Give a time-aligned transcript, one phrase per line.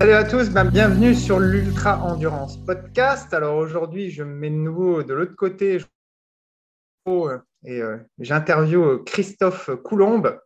[0.00, 3.34] Salut à tous, ben, bienvenue sur l'Ultra Endurance Podcast.
[3.34, 5.78] Alors aujourd'hui, je me mets de nouveau de l'autre côté
[7.64, 10.38] et euh, j'interviewe Christophe Coulombe.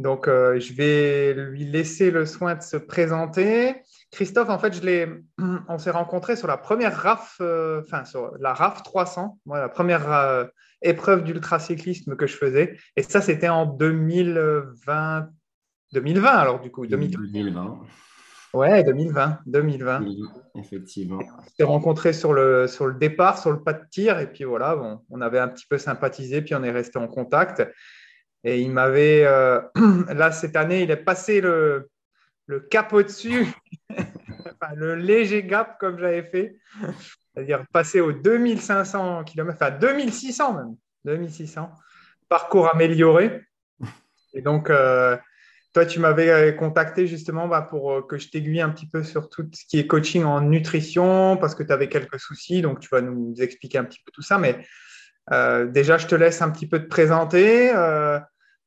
[0.00, 3.76] Donc euh, je vais lui laisser le soin de se présenter.
[4.10, 4.74] Christophe, en fait,
[5.68, 9.68] on s'est rencontrés sur la première RAF, euh, enfin sur la RAF 300, moi, la
[9.68, 10.48] première
[10.82, 12.76] épreuve d'ultracyclisme que je faisais.
[12.96, 15.28] Et ça, c'était en 2020,
[15.92, 17.78] 2020 alors du coup, 2020.
[18.54, 19.40] Ouais, 2020.
[19.46, 20.04] 2020.
[20.60, 21.18] effectivement.
[21.18, 24.44] On s'est rencontrés sur le, sur le départ, sur le pas de tir, et puis
[24.44, 27.68] voilà, bon, on avait un petit peu sympathisé, puis on est resté en contact.
[28.44, 29.60] Et il m'avait, euh,
[30.14, 31.90] là, cette année, il est passé le,
[32.46, 33.46] le cap au-dessus,
[33.90, 36.56] enfin, le léger gap comme j'avais fait,
[37.34, 41.70] c'est-à-dire passer aux 2500 km, enfin 2600 même, 2600,
[42.28, 43.42] parcours amélioré.
[44.32, 45.16] Et donc, euh,
[45.74, 49.02] toi, tu m'avais euh, contacté justement bah, pour euh, que je t'aiguille un petit peu
[49.02, 52.62] sur tout ce qui est coaching en nutrition parce que tu avais quelques soucis.
[52.62, 54.38] Donc, tu vas nous expliquer un petit peu tout ça.
[54.38, 54.64] Mais
[55.32, 57.72] euh, déjà, je te laisse un petit peu te présenter.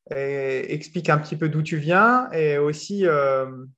[0.09, 3.05] et explique un petit peu d'où tu viens et aussi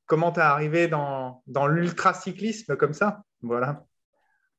[0.05, 3.21] comment tu es arrivé dans, dans l'ultracyclisme comme ça.
[3.41, 3.83] Voilà.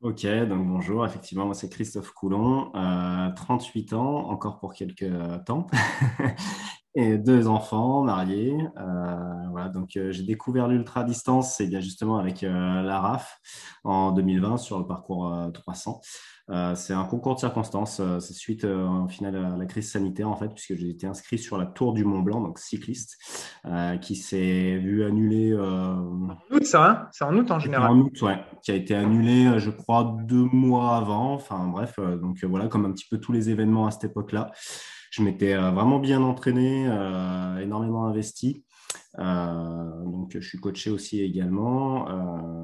[0.00, 2.72] Ok, donc bonjour, effectivement, moi c'est Christophe Coulon,
[3.36, 5.12] 38 ans, encore pour quelques
[5.44, 5.68] temps.
[6.94, 8.56] et deux enfants mariés.
[8.78, 13.38] Euh, voilà, donc euh, j'ai découvert l'ultra distance, bien justement avec euh, la RAF
[13.84, 16.00] en 2020 sur le parcours 300.
[16.74, 18.02] c'est un concours de circonstances.
[18.18, 21.56] c'est suite au final à la crise sanitaire en fait, puisque j'ai été inscrit sur
[21.56, 23.16] la Tour du Mont Blanc, donc cycliste,
[24.02, 25.56] qui s'est vu annuler.
[25.56, 27.92] En août, ça, hein c'est en août en général.
[27.92, 31.34] En août, ouais, qui a été annulé, je crois, deux mois avant.
[31.34, 34.50] Enfin bref, donc voilà, comme un petit peu tous les événements à cette époque-là
[35.10, 38.64] je m'étais euh, vraiment bien entraîné, euh, énormément investi.
[39.18, 42.06] Euh, donc, je suis coaché aussi également.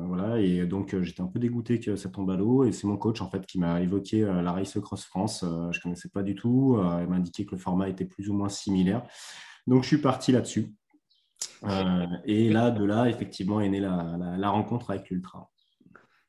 [0.06, 2.64] voilà, et donc, j'étais un peu dégoûté que ça tombe à l'eau.
[2.64, 5.44] Et c'est mon coach, en fait, qui m'a évoqué la Race Cross France.
[5.44, 6.78] je ne connaissais pas du tout.
[7.00, 9.02] il m'a indiqué que le format était plus ou moins similaire.
[9.66, 10.72] Donc, je suis parti là-dessus.
[12.24, 15.50] et là, de là, effectivement, est née la, la rencontre avec l'Ultra.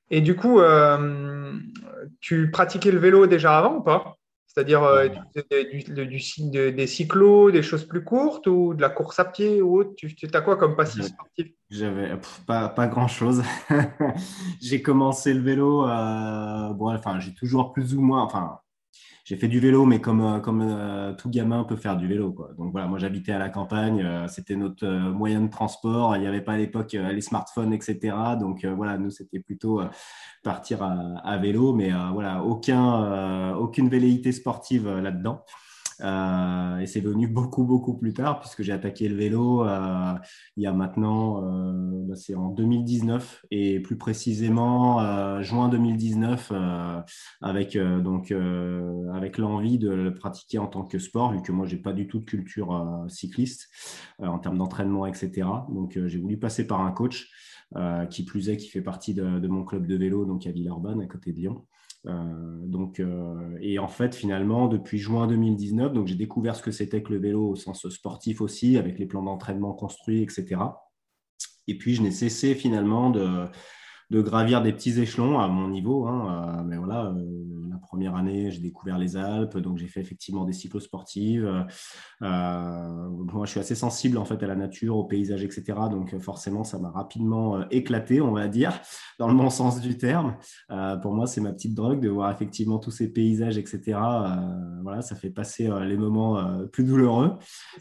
[0.10, 0.60] Et du coup,
[2.22, 4.18] tu pratiquais le vélo déjà avant ou pas?
[4.58, 5.08] C'est-à-dire euh,
[5.52, 9.92] du, des cyclos, des choses plus courtes ou de la course à pied ou autre?
[9.96, 11.50] Tu as quoi comme passif sportif?
[11.70, 13.44] J'avais pas, pas grand-chose.
[14.62, 18.58] j'ai commencé le vélo, euh, bon, enfin, j'ai toujours plus ou moins, enfin,
[19.28, 22.32] j'ai fait du vélo, mais comme, euh, comme euh, tout gamin peut faire du vélo.
[22.32, 22.52] Quoi.
[22.58, 26.16] Donc voilà, moi j'habitais à la campagne, euh, c'était notre moyen de transport.
[26.16, 28.16] Il n'y avait pas à l'époque les smartphones, etc.
[28.40, 29.82] Donc voilà, nous c'était plutôt
[30.44, 35.44] partir à, vélo, mais voilà, aucun, aucune velléité sportive là-dedans.
[36.02, 40.14] Euh, et c'est venu beaucoup, beaucoup plus tard, puisque j'ai attaqué le vélo euh,
[40.56, 46.52] il y a maintenant, euh, bah, c'est en 2019, et plus précisément juin 2019,
[47.42, 48.34] avec, donc,
[49.14, 52.08] avec l'envie de le pratiquer en tant que sport, vu que moi, j'ai pas du
[52.08, 53.70] tout de culture cycliste
[54.20, 55.48] en termes d'entraînement, etc.
[55.70, 57.30] Donc, j'ai voulu passer par un coach.
[58.10, 61.06] qui plus est, qui fait partie de, mon club de vélo, donc à Villeurbanne, à
[61.08, 61.66] côté de Lyon.
[62.08, 62.14] Euh,
[62.66, 67.02] donc, euh, et en fait, finalement, depuis juin 2019, donc j'ai découvert ce que c'était
[67.02, 70.62] que le vélo au sens sportif aussi, avec les plans d'entraînement construits, etc.
[71.68, 73.46] Et puis, je n'ai cessé finalement de,
[74.10, 76.08] de gravir des petits échelons à mon niveau.
[76.08, 77.26] Hein, euh, mais voilà, euh,
[77.70, 81.66] la première année, j'ai découvert les Alpes, donc j'ai fait effectivement des cyclosportives.
[82.22, 85.64] Euh, moi, je suis assez sensible en fait à la nature, au paysage, etc.
[85.92, 88.72] Donc forcément, ça m'a rapidement éclaté, on va dire,
[89.20, 90.38] dans le bon sens du terme.
[91.02, 94.00] pour moi, c'est ma petite drogue de voir effectivement tous ces paysages, etc.
[94.84, 97.34] voilà, ça fait passer les moments plus douloureux.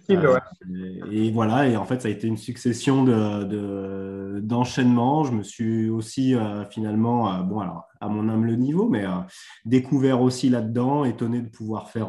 [0.08, 5.24] et, voilà, et en fait, ça a été une succession de d'enchaînements.
[5.24, 9.10] je me suis aussi euh, finalement, euh, bon alors à mon humble niveau, mais euh,
[9.64, 12.08] découvert aussi là-dedans, étonné de pouvoir faire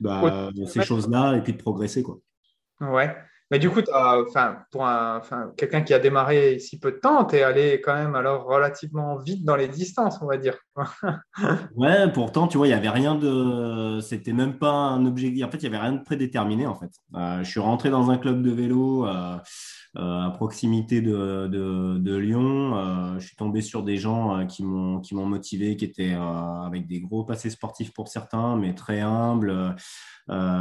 [0.00, 2.18] bah, ces choses-là et puis de progresser quoi.
[2.80, 3.14] Ouais.
[3.50, 5.22] Mais du coup, enfin, pour un,
[5.56, 9.18] quelqu'un qui a démarré si peu de temps, tu es allé quand même alors relativement
[9.18, 10.58] vite dans les distances, on va dire.
[11.76, 14.00] ouais, pourtant, tu vois, il n'y avait rien de.
[14.00, 15.44] C'était même pas un objectif.
[15.44, 16.90] En fait, il n'y avait rien de prédéterminé, en fait.
[17.14, 19.06] je suis rentré dans un club de vélo.
[19.06, 19.36] Euh,
[19.98, 22.76] à proximité de, de, Lyon.
[22.76, 26.14] Euh, je suis tombé sur des gens euh, qui m'ont qui m'ont motivé, qui étaient
[26.14, 29.74] avec des gros passés sportifs pour certains, mais très humbles.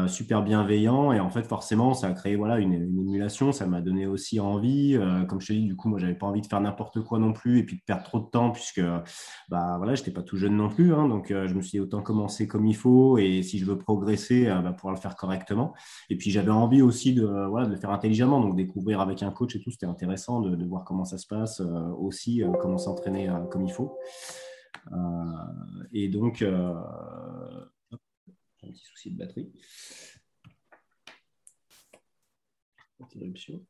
[0.08, 3.52] super bienveillants et en fait forcément ça a créé voilà une, une, émulation.
[3.52, 4.98] Ça m'a donné aussi envie.
[5.28, 7.34] comme je te dis, du coup, moi, j'avais pas envie de faire n'importe quoi non
[7.34, 8.81] plus et puis de perdre trop de temps puisque,
[9.50, 10.94] bah voilà, j'étais pas tout jeune non plus.
[10.94, 11.08] Hein.
[11.08, 14.46] donc, je me suis dit autant commencer comme il faut et si je veux progresser,
[14.46, 15.74] bah, pouvoir le faire correctement.
[16.10, 18.40] Et puis, j'avais envie aussi de, voilà, de le faire intelligemment.
[18.40, 21.60] Donc, découvrir avec un coach et tout, c'était intéressant de, voir comment ça se passe
[21.60, 23.98] aussi, comment s'entraîner comme il faut.
[25.92, 26.42] et donc,
[28.66, 29.51] un petit souci de batterie.
[33.00, 33.66] Interruption.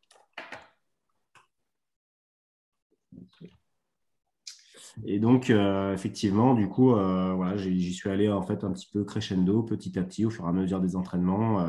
[5.04, 8.88] Et donc, euh, effectivement, du coup, euh, voilà, j'y suis allé en fait un petit
[8.92, 11.62] peu crescendo, petit à petit, au fur et à mesure des entraînements.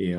[0.00, 0.18] Euh,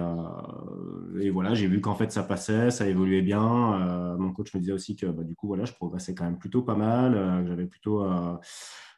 [1.19, 4.15] et, voilà, j'ai vu qu'en fait, ça passait, ça évoluait bien.
[4.17, 6.61] mon coach me disait aussi que bah, du coup, voilà, je progressais quand même plutôt
[6.61, 7.45] pas mal.
[7.47, 8.05] J'avais plutôt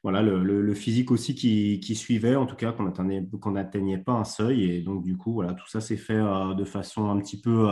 [0.04, 4.72] voilà, le, physique aussi qui, suivait, en tout cas, qu'on n'atteignait pas un seuil.
[4.72, 7.68] Et donc, du coup, voilà, tout ça s'est fait de façon un petit peu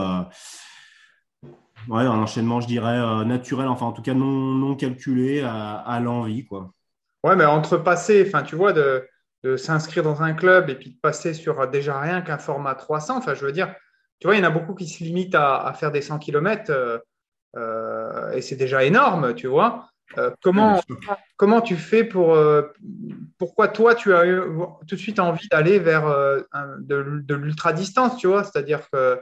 [1.88, 6.00] Ouais, un enchaînement, je dirais, euh, naturel, enfin en tout cas non, non calculé à,
[6.02, 6.44] l'envie.
[6.44, 6.72] quoi.
[7.24, 9.08] Ouais, mais entre passer, enfin tu vois, de,
[9.56, 13.34] s'inscrire dans un club et puis de passer sur déjà rien qu'un format 300, enfin
[13.34, 13.74] je veux dire,
[14.20, 16.70] tu vois, il y en a beaucoup qui se limitent à, faire des 100 km
[16.70, 16.98] euh,
[17.56, 19.88] euh, et c'est déjà énorme, tu vois.
[20.42, 20.80] comment,
[21.36, 22.38] comment tu fais pour.
[23.38, 24.40] pourquoi toi, tu as eu
[24.86, 26.06] tout de suite envie d'aller vers
[26.78, 28.44] de, de l'ultra-distance, tu vois?
[28.44, 29.20] C'est-à-dire que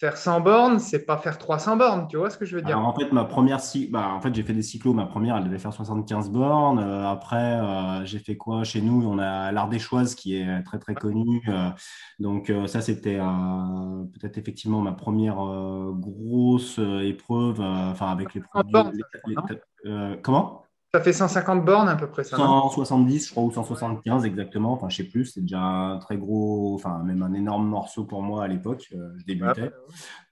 [0.00, 2.78] faire 100 bornes, c'est pas faire 300 bornes, tu vois ce que je veux dire?
[2.78, 3.60] En fait, ma première,
[3.90, 4.94] bah, en fait, j'ai fait des cyclos.
[4.94, 6.78] Ma première, elle devait faire 75 bornes.
[6.78, 8.64] Euh, après, euh, j'ai fait quoi?
[8.64, 11.42] Chez nous, on a l'Ardéchoise qui est très très connue.
[11.48, 11.68] Euh,
[12.18, 15.36] donc ça, c'était peut-être effectivement ma première
[15.92, 17.60] grosse épreuve.
[17.60, 18.94] Enfin, avec les, produits,
[20.22, 20.64] comment?
[20.92, 24.72] Ça fait 150 bornes à peu près ça 170, je crois, ou 175 exactement.
[24.72, 25.26] Enfin, je sais plus.
[25.26, 28.88] C'est déjà un très gros, enfin, même un énorme morceau pour moi à l'époque.
[28.94, 29.70] Euh, je débutais.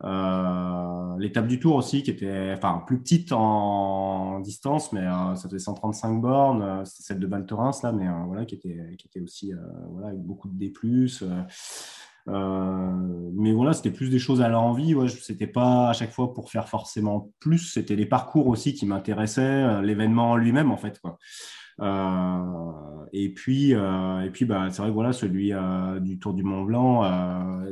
[0.02, 5.48] Euh, l'étape du Tour aussi, qui était, enfin, plus petite en distance, mais euh, ça
[5.48, 6.84] faisait 135 bornes.
[6.84, 9.52] C'était celle de Val Thorens, là, mais voilà, qui était, qui était aussi,
[9.92, 10.72] voilà, avec beaucoup de D+.
[12.28, 14.94] Euh, mais voilà, c'était plus des choses à l'envie.
[14.94, 17.58] Ouais, c'était pas à chaque fois pour faire forcément plus.
[17.58, 20.98] C'était les parcours aussi qui m'intéressaient, euh, l'événement en lui-même en fait.
[21.00, 21.18] Quoi.
[21.80, 26.34] Euh, et puis, euh, et puis bah, c'est vrai que voilà, celui euh, du Tour
[26.34, 27.04] du Mont Blanc,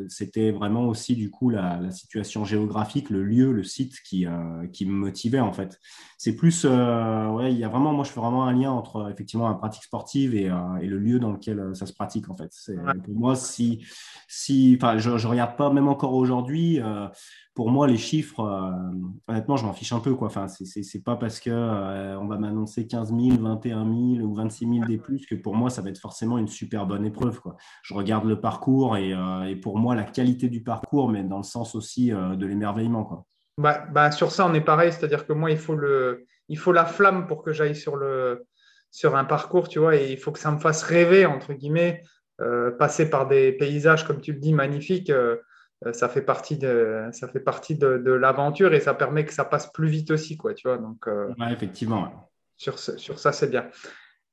[0.08, 4.26] c'était vraiment aussi du coup la, la, situation géographique, le lieu, le site qui,
[4.72, 5.78] qui me motivait en fait.
[6.16, 9.48] C'est plus, ouais, il y a vraiment, moi je fais vraiment un lien entre effectivement
[9.48, 10.50] la pratique sportive et,
[10.80, 12.52] et le lieu dans lequel ça se pratique en fait.
[13.04, 13.84] Pour moi, si,
[14.28, 16.80] si, enfin, je, je regarde pas même encore aujourd'hui
[17.56, 18.70] pour moi, les chiffres, euh,
[19.28, 20.14] honnêtement, je m'en fiche un peu.
[20.14, 20.28] Quoi.
[20.28, 24.68] Enfin, c'est pas parce qu'on euh, on va m'annoncer 15 000, 21 000 ou 26
[24.74, 27.40] 000 des plus que pour moi, ça va être forcément une super bonne épreuve.
[27.40, 27.56] Quoi.
[27.82, 31.38] Je regarde le parcours et, euh, et, pour moi, la qualité du parcours, mais dans
[31.38, 33.26] le sens aussi de l'émerveillement.
[33.56, 34.92] Bah, bah, sur ça, on est pareil.
[34.92, 38.44] C'est-à-dire que moi, il faut, le, il faut la flamme pour que j'aille sur, le,
[38.90, 42.02] sur un parcours, tu vois, et il faut que ça me fasse rêver, entre guillemets,
[42.78, 45.10] passer par des paysages, comme tu le dis, magnifiques.
[45.86, 49.44] Euh, ça fait partie de, ça fait partie de, l'aventure et ça permet que ça
[49.44, 50.78] passe plus vite aussi, quoi, tu vois.
[50.78, 52.30] Donc, euh, effectivement.
[52.56, 53.68] Sur, sur ça, c'est bien.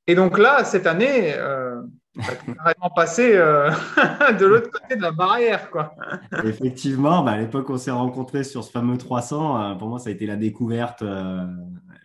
[0.07, 1.81] Et donc là, cette année, euh,
[2.15, 3.69] carrément passé euh,
[4.39, 5.69] de l'autre côté de la barrière.
[5.69, 5.95] Quoi.
[6.43, 9.77] Effectivement, bah, à l'époque, on s'est rencontrés sur ce fameux 300.
[9.77, 11.03] pour moi, ça a été la découverte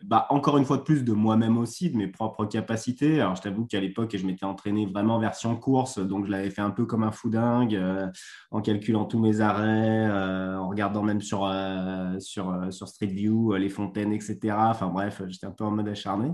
[0.09, 3.21] bah, encore une fois de plus, de moi-même aussi, de mes propres capacités.
[3.21, 6.63] Alors, je t'avoue qu'à l'époque, je m'étais entraîné vraiment version course, donc je l'avais fait
[6.63, 8.07] un peu comme un fou dingue, euh,
[8.51, 13.69] en calculant tous mes arrêts, euh, en regardant même euh, sur, sur Street View les
[13.69, 14.39] fontaines, etc.
[14.59, 16.31] Enfin bref, j'étais un peu en mode acharné.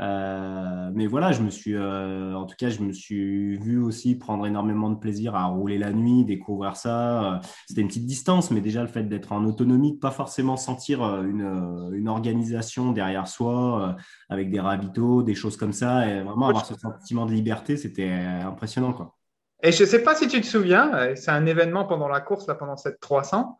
[0.00, 4.16] Euh, mais voilà, je me suis, euh, en tout cas, je me suis vu aussi
[4.16, 7.34] prendre énormément de plaisir à rouler la nuit, découvrir ça.
[7.34, 10.56] Euh, c'était une petite distance, mais déjà le fait d'être en autonomie, de pas forcément
[10.56, 13.96] sentir une, une organisation derrière soi,
[14.28, 18.10] avec des ravitaux, des choses comme ça, et vraiment avoir ce sentiment de liberté, c'était
[18.10, 19.14] impressionnant, quoi.
[19.62, 22.46] Et je ne sais pas si tu te souviens, c'est un événement pendant la course,
[22.46, 23.56] là, pendant cette 300.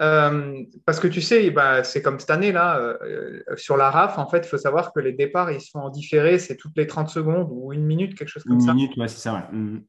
[0.00, 4.26] Euh, parce que tu sais, bah, c'est comme cette année-là, euh, sur la RAF, en
[4.26, 7.08] fait, il faut savoir que les départs, ils sont en différé, c'est toutes les 30
[7.08, 8.70] secondes ou une minute, quelque chose comme ça.
[8.70, 9.48] Une minute, ouais, c'est ça.
[9.52, 9.80] Mm.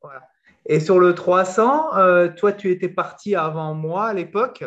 [0.66, 4.66] Et sur le 300, euh, toi, tu étais parti avant moi à l'époque,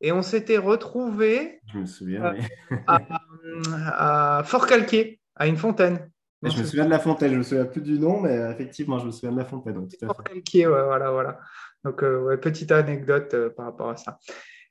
[0.00, 2.34] et on s'était retrouvé je me souviens,
[2.86, 6.10] à, Fort-Calquier, à une fontaine.
[6.42, 9.06] je me souviens de la fontaine, je me souviens plus du nom, mais effectivement, je
[9.06, 9.88] me souviens de la fontaine.
[10.00, 11.40] Fort-Calquier, ouais, voilà, voilà.
[11.84, 12.00] Donc,
[12.40, 14.18] petite anecdote par rapport à ça.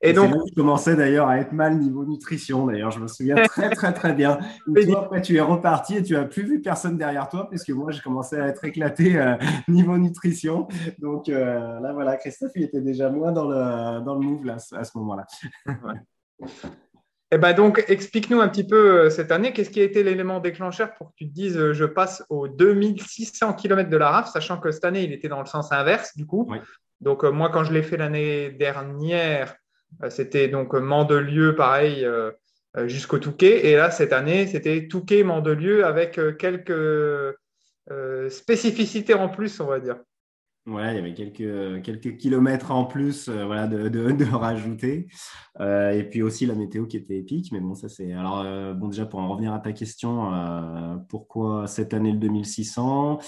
[0.02, 2.66] Et, donc, je commençais d'ailleurs à être mal niveau nutrition.
[2.66, 4.38] D'ailleurs, je me souviens très très très bien.
[4.66, 7.90] toi, après, tu es reparti et tu as plus vu personne derrière toi, puisque moi,
[7.90, 9.36] j'ai commencé à être éclaté euh,
[9.68, 10.68] niveau nutrition.
[10.98, 14.56] Donc euh, là, voilà, Christophe, il était déjà moins dans le dans le move là,
[14.72, 15.26] à ce moment-là.
[17.32, 20.02] Et eh ben donc, explique-nous un petit peu euh, cette année, qu'est-ce qui a été
[20.02, 24.32] l'élément déclencheur pour que tu te dises je passe aux 2600 km de la RAF,
[24.32, 26.52] sachant que cette année, il était dans le sens inverse, du coup.
[27.00, 29.54] Donc, moi, quand je l'ai fait l'année dernière,
[30.08, 32.30] c'était donc Mandelieu, pareil, euh,
[32.76, 33.66] euh, jusqu'au Touquet.
[33.66, 37.36] Et là, cette année, c'était Touquet, Mandelieu, avec quelques
[38.28, 39.96] spécificités en plus, on va dire.
[40.66, 45.08] Ouais, il y avait quelques, quelques kilomètres en plus voilà, de, de, rajouter.
[45.58, 47.50] et puis aussi la météo qui était épique.
[47.50, 48.12] Mais bon, ça c'est.
[48.12, 48.44] Alors,
[48.76, 50.30] bon, déjà pour en revenir à ta question,
[51.08, 53.18] pourquoi cette année le 2600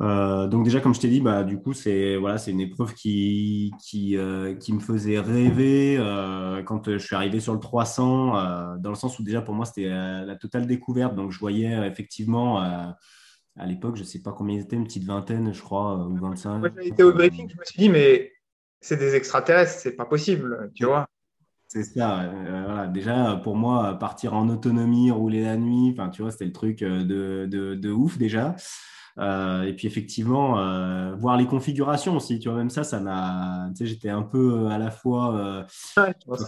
[0.00, 2.94] euh, donc déjà, comme je t'ai dit, bah, du coup, c'est voilà, c'est une épreuve
[2.94, 8.76] qui, qui, euh, qui, me faisait rêver euh, quand je suis arrivé sur le 300,
[8.78, 11.14] dans le sens où déjà pour moi, c'était la totale découverte.
[11.14, 15.04] Donc je voyais effectivement, à l'époque, je ne sais pas combien ils étaient, une petite
[15.04, 16.58] vingtaine, je crois, ou 25.
[16.58, 18.32] Moi, j'ai été au briefing, je me suis dit, mais
[18.80, 21.06] c'est des extraterrestres, c'est pas possible, tu vois.
[21.68, 22.30] C'est ça.
[22.66, 22.88] voilà.
[22.88, 26.80] Déjà, pour moi, partir en autonomie, rouler la nuit, enfin, tu vois, c'était le truc
[26.80, 28.56] de, de, de ouf déjà.
[29.18, 33.68] Euh, et puis effectivement, euh, voir les configurations aussi, tu vois, même ça, ça m'a,
[33.70, 35.66] tu sais, j'étais un peu euh, à la fois,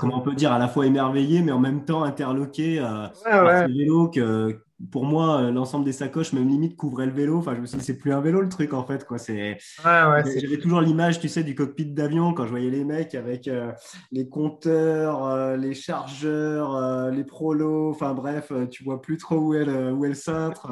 [0.01, 3.69] comment on peut dire, à la fois émerveillé, mais en même temps interloqué ouais, par
[3.69, 7.39] ces vélos que, pour moi, euh, l'ensemble des sacoches, même limite, couvrait le vélo.
[7.39, 9.07] Enfin, je me suis dit, c'est plus un vélo le truc en fait.
[9.07, 9.19] Quoi.
[9.19, 9.57] C'est...
[9.83, 13.73] J'avais toujours l'image, tu sais, du cockpit d'avion quand je voyais les mecs avec euh,
[14.13, 17.91] les compteurs, euh, les chargeurs, les prolos.
[17.91, 20.71] Enfin, bref, tu vois plus trop où est le, où est le cintre.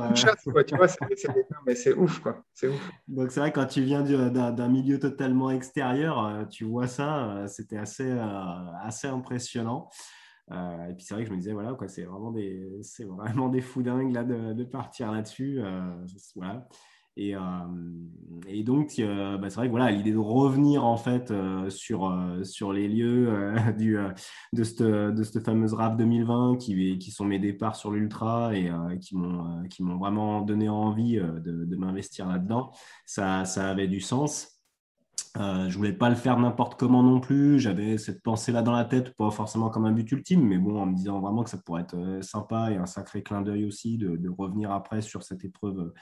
[0.67, 2.43] tu vois, c'est, c'est ouf, quoi.
[2.53, 2.91] C'est ouf.
[3.09, 8.15] Donc, c'est vrai, quand tu viens d'un, milieu totalement extérieur, tu vois ça, c'était assez,
[8.83, 9.89] assez impressionnant.
[10.53, 13.05] Euh, et puis c'est vrai que je me disais, voilà, quoi, c'est vraiment des, c'est
[13.05, 15.61] vraiment des fous dingues là, de, partir là-dessus.
[15.61, 15.95] Euh,
[16.37, 16.69] voilà.
[17.17, 17.41] Et, euh,
[18.49, 21.33] et, donc, bah, c'est vrai que voilà, l'idée de revenir en fait
[21.69, 23.97] sur, sur les lieux du,
[24.53, 28.69] de, cette, de cette fameuse RAF 2020 qui, qui sont mes départs sur l'Ultra et
[29.01, 32.73] qui, m'ont, qui m'ont vraiment donné envie de, de m'investir là-dedans,
[33.07, 34.54] ça, ça avait du sens.
[35.37, 37.59] Euh, je voulais pas le faire n'importe comment non plus.
[37.59, 40.87] J'avais cette pensée-là dans la tête, pas forcément comme un but ultime, mais bon, en
[40.87, 43.99] me disant vraiment que ça pourrait être euh, sympa et un sacré clin d'œil aussi
[43.99, 45.93] de, revenir après sur cette épreuve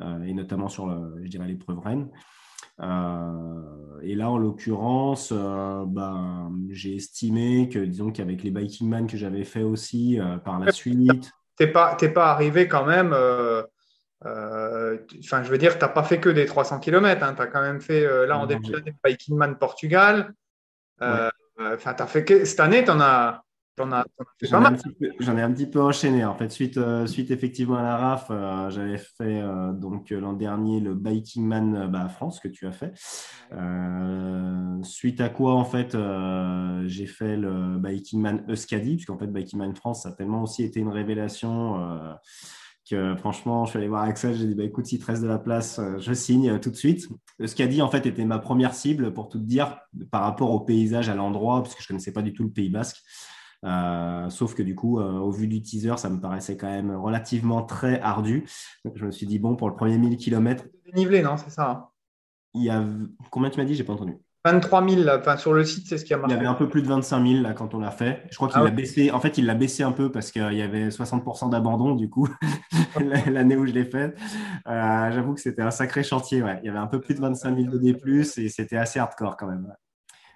[0.00, 0.90] euh, et notamment sur,
[1.22, 2.08] je dirais, l'épreuve Rennes.
[4.02, 9.44] et là, en l'occurrence, ben, j'ai estimé que, disons qu'avec les Biking Man que j'avais
[9.44, 11.32] fait aussi par la suite.
[11.56, 13.62] T'es pas, pas arrivé quand même euh,
[14.22, 17.34] enfin, je veux dire, tu n'as pas fait que des 300 km.
[17.34, 20.32] Tu as quand même fait, euh, là, en début d'année, Biking Man Portugal.
[21.02, 23.40] Euh, enfin, as fait cette année, tu en as.
[23.76, 26.24] J'en ai un petit peu enchaîné.
[26.24, 28.28] En fait, suite, suite effectivement à la RAF,
[28.70, 29.42] j'avais fait
[29.72, 32.92] donc l'an dernier le Biking Man bah, France que tu as fait.
[34.84, 35.96] suite à quoi, en fait,
[36.86, 40.62] j'ai fait le Biking Man Euskadi, puisqu'en fait, Biking Man France, ça a tellement aussi
[40.62, 42.14] été une révélation
[42.88, 45.28] que franchement, je suis allé voir Axel, j'ai dit bah, écoute, s'il te reste de
[45.28, 47.08] la place, euh, je signe euh, tout de suite.
[47.44, 49.78] Ce qu'a dit, en fait, était ma première cible, pour tout te dire,
[50.10, 52.50] par rapport au paysage, à l'endroit, parce que je ne connaissais pas du tout le
[52.50, 53.02] Pays Basque.
[53.64, 57.62] Euh, sauf que du coup, au vu du teaser, ça me paraissait quand même relativement
[57.62, 58.46] très ardu.
[58.84, 60.66] Donc, je me suis dit, bon, pour le premier 1000 km.
[60.84, 61.88] Dénivelé, non C'est ça hein
[62.54, 62.84] il y a...
[63.30, 63.74] Combien tu m'as dit?
[63.74, 64.16] J'ai pas entendu.
[64.44, 66.34] 23 000, enfin, sur le site, c'est ce qui a marqué.
[66.34, 68.24] Il y avait un peu plus de 25 000 là, quand on l'a fait.
[68.30, 69.10] Je crois qu'il ah l'a baissé.
[69.10, 72.28] En fait, il l'a baissé un peu parce qu'il y avait 60% d'abandon du coup,
[73.26, 74.14] l'année où je l'ai fait.
[74.68, 76.42] Euh, j'avoue que c'était un sacré chantier.
[76.42, 76.60] Ouais.
[76.62, 77.96] Il y avait un peu plus de 25 000 de D,
[78.36, 79.72] et c'était assez hardcore quand même.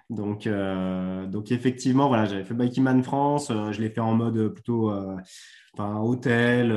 [0.09, 3.51] Donc, euh, donc effectivement, voilà, j'avais fait Bikeman France.
[3.51, 4.91] Euh, je l'ai fait en mode plutôt
[5.73, 6.71] enfin, hôtel.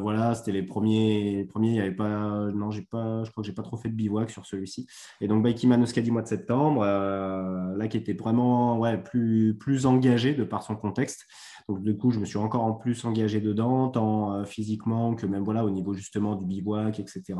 [0.00, 1.44] voilà, c'était les premiers.
[1.50, 2.50] Premiers, il y avait pas.
[2.54, 3.22] Non, j'ai pas.
[3.24, 4.86] Je crois que j'ai pas trop fait de bivouac sur celui-ci.
[5.20, 10.32] Et donc Bikeman Euskadi mois de septembre, là qui était vraiment ouais, plus plus engagé
[10.34, 11.26] de par son contexte.
[11.68, 15.44] Donc du coup, je me suis encore en plus engagé dedans, tant physiquement que même
[15.44, 17.34] voilà au niveau justement du bivouac, etc.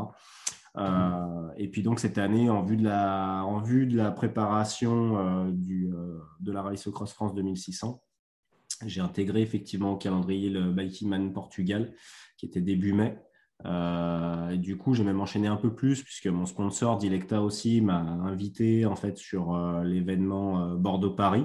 [0.76, 5.50] Euh, et puis donc cette année, en vue de la, en de la préparation euh,
[5.50, 8.02] euh, de la Race Cross France 2600,
[8.86, 11.92] j'ai intégré effectivement au calendrier le Biking Man Portugal,
[12.36, 13.18] qui était début mai.
[13.64, 17.98] et du coup, j'ai même enchaîné un peu plus puisque mon sponsor Dilecta aussi m'a
[18.00, 21.44] invité en fait sur l'événement Bordeaux-Paris,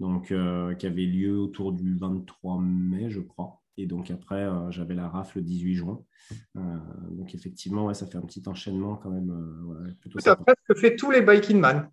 [0.00, 0.34] donc
[0.78, 3.62] qui avait lieu autour du 23 mai, je crois.
[3.80, 6.00] Et donc après, euh, j'avais la RAF le 18 juin.
[6.56, 6.60] Euh,
[7.12, 9.30] donc effectivement, ouais, ça fait un petit enchaînement quand même.
[9.30, 11.88] Euh, tu as presque fait tous les Biking Man.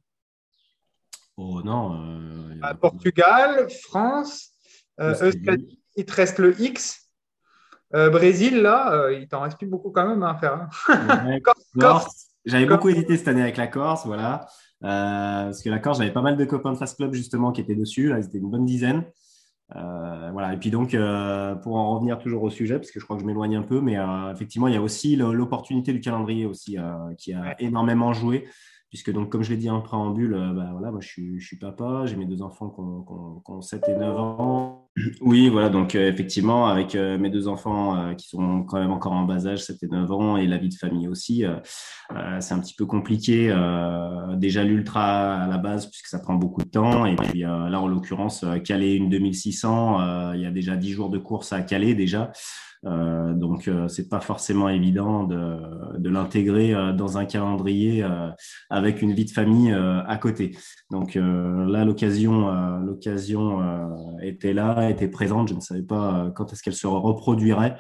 [1.38, 4.52] Oh non, Portugal, France,
[4.98, 7.12] Australie, il te reste le X.
[7.92, 10.68] Brésil, là, il t'en reste plus beaucoup quand même à faire.
[10.90, 11.40] Hein.
[11.80, 12.30] Corse.
[12.46, 14.48] J'avais beaucoup hésité cette année avec la Corse, voilà.
[14.82, 17.76] parce que la Corse, j'avais pas mal de copains de Fast Club justement qui étaient
[17.76, 18.08] dessus.
[18.10, 19.06] Là, ils étaient une bonne dizaine.
[19.76, 20.54] Euh, voilà.
[20.54, 23.22] Et puis donc, euh, pour en revenir toujours au sujet, parce que je crois que
[23.22, 26.78] je m'éloigne un peu, mais euh, effectivement, il y a aussi l'opportunité du calendrier aussi
[27.18, 28.46] qui a énormément joué
[28.96, 31.46] puisque donc comme je l'ai dit en préambule, euh, bah, voilà, moi je suis, je
[31.46, 34.85] suis papa, j'ai mes deux enfants qui ont, qui, ont, 7 et 9 ans.
[35.20, 39.12] Oui, voilà, donc euh, effectivement, avec euh, mes deux enfants qui sont quand même encore
[39.12, 41.44] en bas âge, 7 et 9 ans, et la vie de famille aussi,
[42.40, 43.54] c'est un petit peu compliqué.
[44.36, 47.88] déjà l'ultra à la base, puisque ça prend beaucoup de temps, et puis là, en
[47.88, 52.32] l'occurrence, caler une 2600, il y a déjà 10 jours de course à caler déjà.
[52.86, 55.58] Euh, donc, euh, c'est pas forcément évident de,
[55.98, 58.06] de l'intégrer euh, dans un calendrier
[58.70, 60.56] avec une vie de famille à côté.
[60.92, 63.62] Donc là, l'occasion, l'occasion
[64.22, 65.50] était là, était présente.
[65.50, 67.78] Je ne savais pas quand est-ce qu'elle se reproduirait.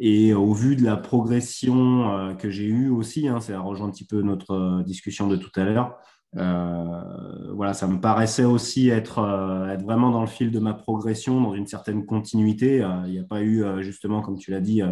[0.00, 4.06] et au vu de la progression que j'ai eue aussi, hein, ça rejoint un petit
[4.06, 5.98] peu notre discussion de tout à l'heure,
[6.36, 10.74] euh, voilà, ça me paraissait aussi être, euh, être vraiment dans le fil de ma
[10.74, 12.82] progression, dans une certaine continuité.
[12.82, 14.82] Euh, il n'y a pas eu, justement, comme tu l'as dit,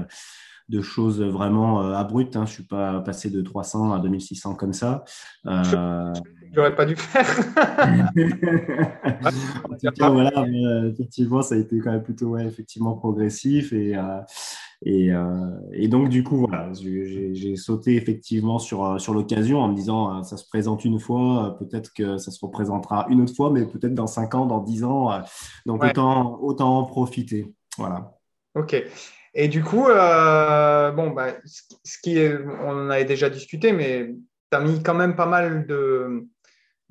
[0.68, 2.36] de choses vraiment abruptes.
[2.36, 2.46] Hein.
[2.46, 5.04] Je ne suis pas passé de 300 à 2600 comme ça.
[6.52, 7.24] J'aurais pas dû faire.
[9.98, 10.44] voilà,
[10.88, 13.96] effectivement, ça a été quand même plutôt effectivement progressif et,
[14.86, 19.74] euh, et, donc, du coup, voilà, j'ai sauté effectivement sur, euh, sur l'occasion en me
[19.74, 23.50] disant, euh, ça se présente une fois, peut-être que ça se représentera une autre fois,
[23.50, 25.10] mais peut-être dans 5 ans, dans 10 ans.
[25.66, 27.52] donc, autant, autant en profiter.
[27.78, 28.12] Voilà.
[28.54, 28.82] OK.
[29.34, 34.14] Et du coup, bon, bah, ce qui est, on en avait déjà discuté, mais
[34.50, 36.26] tu as mis quand même pas mal de,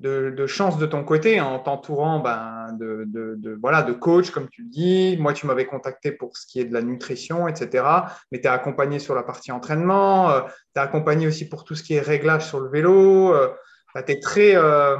[0.02, 4.62] de, chance de ton côté en t'entourant ben, de, de, voilà, de coach, comme tu
[4.62, 5.16] le dis.
[5.18, 7.84] Moi, tu m'avais contacté pour ce qui est de la nutrition, etc.
[8.30, 10.40] Mais tu es accompagné sur la partie entraînement, euh,
[10.74, 13.34] tu es accompagné aussi pour tout ce qui est réglage sur le vélo.
[13.34, 13.48] Euh,
[13.94, 14.96] tu es, très, euh,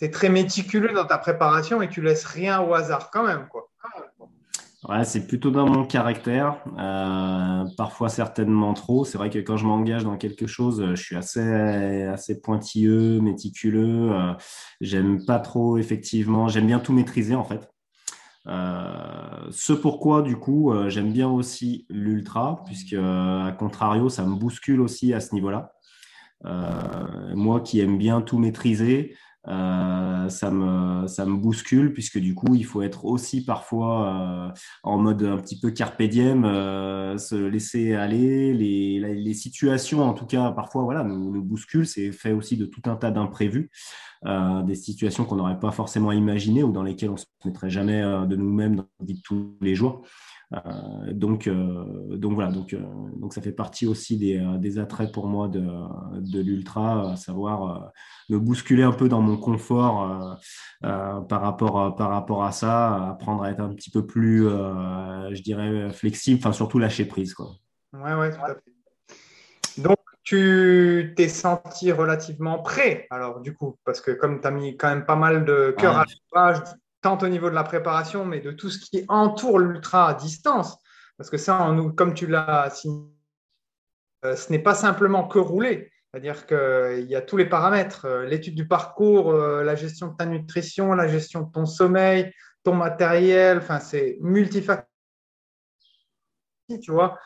[0.00, 3.48] es très méticuleux dans ta préparation et tu laisses rien au hasard quand même.
[3.48, 3.68] Quoi.
[5.04, 9.04] C'est plutôt dans mon caractère, euh, parfois certainement trop.
[9.04, 11.40] C'est vrai que quand je m'engage dans quelque chose, je suis assez,
[12.04, 14.12] assez pointilleux, méticuleux.
[14.12, 14.32] Euh,
[14.80, 17.68] j'aime pas trop, effectivement, j'aime bien tout maîtriser en fait.
[18.46, 24.80] Euh, ce pourquoi, du coup, j'aime bien aussi l'ultra, puisque, à contrario, ça me bouscule
[24.80, 25.72] aussi à ce niveau-là.
[27.34, 29.16] moi qui aime bien tout maîtriser,
[29.48, 34.52] euh, ça, me, ça me bouscule puisque du coup, il faut être aussi parfois euh,
[34.82, 38.52] en mode un petit peu carpe diem, euh, se laisser aller.
[38.52, 41.86] Les, les, situations, en tout cas, parfois, voilà, nous, nous bousculent.
[41.86, 43.70] C'est fait aussi de tout un tas d'imprévus,
[44.24, 48.34] des situations qu'on n'aurait pas forcément imaginées ou dans lesquelles on se mettrait jamais de
[48.34, 50.02] nous-mêmes dans la vie de tous les jours.
[50.54, 52.80] Euh, donc, euh, donc voilà, donc, euh,
[53.16, 55.66] donc ça fait partie aussi des, des attraits pour moi de,
[56.20, 57.92] de l'ultra, à savoir
[58.28, 60.38] me bousculer un peu dans mon confort
[60.80, 65.90] par, rapport, par rapport à ça, apprendre à être un petit peu plus, je dirais,
[65.90, 67.34] flexible, enfin surtout lâcher prise.
[67.34, 67.50] Quoi.
[67.92, 69.82] Ouais, ouais, tout à fait.
[69.82, 74.76] Donc, tu t'es senti relativement prêt, alors, du coup, parce que comme tu as mis
[74.76, 76.58] quand même pas mal de cœur à l'ouvrage,
[77.06, 80.76] tant au niveau de la préparation, mais de tout ce qui entoure l'ultra à distance.
[81.16, 83.08] Parce que ça, comme tu l'as signé,
[84.24, 85.92] euh, ce n'est pas simplement que rouler.
[86.10, 90.16] C'est-à-dire qu'il y a tous les paramètres, euh, l'étude du parcours, euh, la gestion de
[90.16, 92.32] ta nutrition, la gestion de ton sommeil,
[92.64, 94.88] ton matériel, enfin, c'est multifactoriel.
[96.82, 97.16] Tu vois,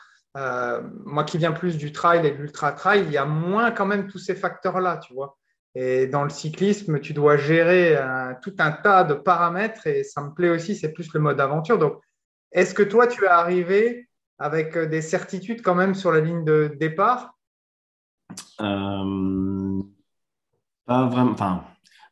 [1.05, 3.87] moi qui viens plus du trail et de l'ultra trail, il y a moins quand
[3.87, 5.39] même tous ces facteurs-là, tu vois.
[5.75, 7.97] Et dans le cyclisme, tu dois gérer
[8.41, 11.77] tout un tas de paramètres et ça me plaît aussi, c'est plus le mode aventure.
[11.77, 11.93] Donc,
[12.51, 16.75] est-ce que toi, tu es arrivé avec des certitudes quand même sur la ligne de
[16.77, 17.37] départ?
[18.59, 19.81] Euh,
[20.85, 21.31] Pas vraiment.
[21.31, 21.63] Enfin,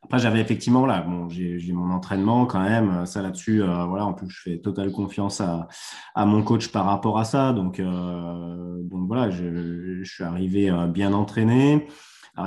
[0.02, 3.04] après, j'avais effectivement, là, bon, j'ai mon entraînement quand même.
[3.04, 5.68] Ça là-dessus, euh, voilà, en plus, je fais totale confiance à,
[6.24, 7.52] mon coach par rapport à ça.
[7.52, 11.86] Donc, euh, donc voilà, je, suis arrivé bien entraîné.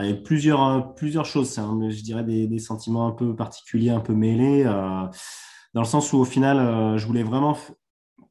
[0.02, 3.90] Il y a plusieurs, euh, plusieurs choses, je dirais des, des, sentiments un peu particuliers,
[3.90, 5.06] un peu mêlés, euh,
[5.74, 7.58] dans le sens où au final, euh, je voulais vraiment,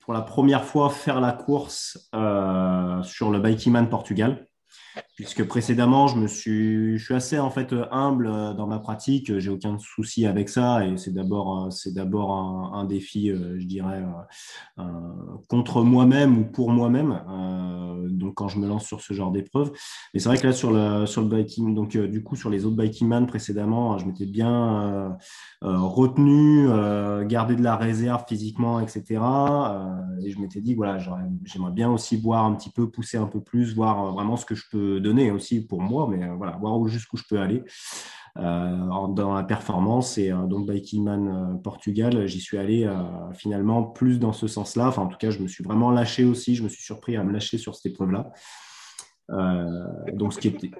[0.00, 2.10] pour la première fois, faire la course
[3.02, 4.46] sur le Bikeman Portugal.
[5.14, 8.26] Puisque précédemment, je me suis, je suis assez en fait humble
[8.56, 9.38] dans ma pratique.
[9.38, 12.32] J'ai aucun souci avec ça, et c'est d'abord, c'est d'abord
[12.74, 14.02] un, défi, je dirais,
[15.48, 17.20] contre moi-même ou pour moi-même.
[18.10, 19.72] donc, quand je me lance sur ce genre d'épreuve,
[20.12, 22.64] mais c'est vrai que là sur le sur le biking, donc du coup sur les
[22.64, 25.16] autres biking man précédemment, je m'étais bien
[25.62, 26.66] retenu,
[27.26, 29.20] gardé de la réserve physiquement, etc.
[30.24, 30.98] et je m'étais dit voilà,
[31.44, 34.54] j'aimerais bien aussi voir un petit peu, pousser un peu plus, voir vraiment ce que
[34.54, 37.62] je peux donner aussi pour moi, mais euh, voilà, voir jusqu'où je peux aller.
[38.38, 40.16] Euh, dans la performance.
[40.16, 42.90] Et euh, donc, Bikingman Portugal, j'y suis allé
[43.34, 44.88] finalement plus dans ce sens-là.
[44.88, 46.54] Enfin, en tout cas, je me suis vraiment lâché aussi.
[46.54, 48.32] Je me suis surpris à me lâcher sur cette épreuve-là.
[50.14, 50.70] donc, ce qui était.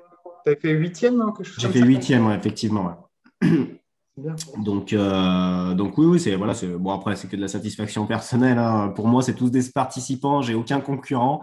[0.44, 1.22] Tu as fait huitième,
[1.58, 3.10] J'ai fait huitième, effectivement.
[4.58, 8.58] Donc, donc oui, oui, c'est voilà, c'est bon après c'est que de la satisfaction personnelle.
[8.58, 8.92] Hein.
[8.94, 10.42] Pour moi, c'est tous des participants.
[10.42, 11.42] J'ai aucun concurrent.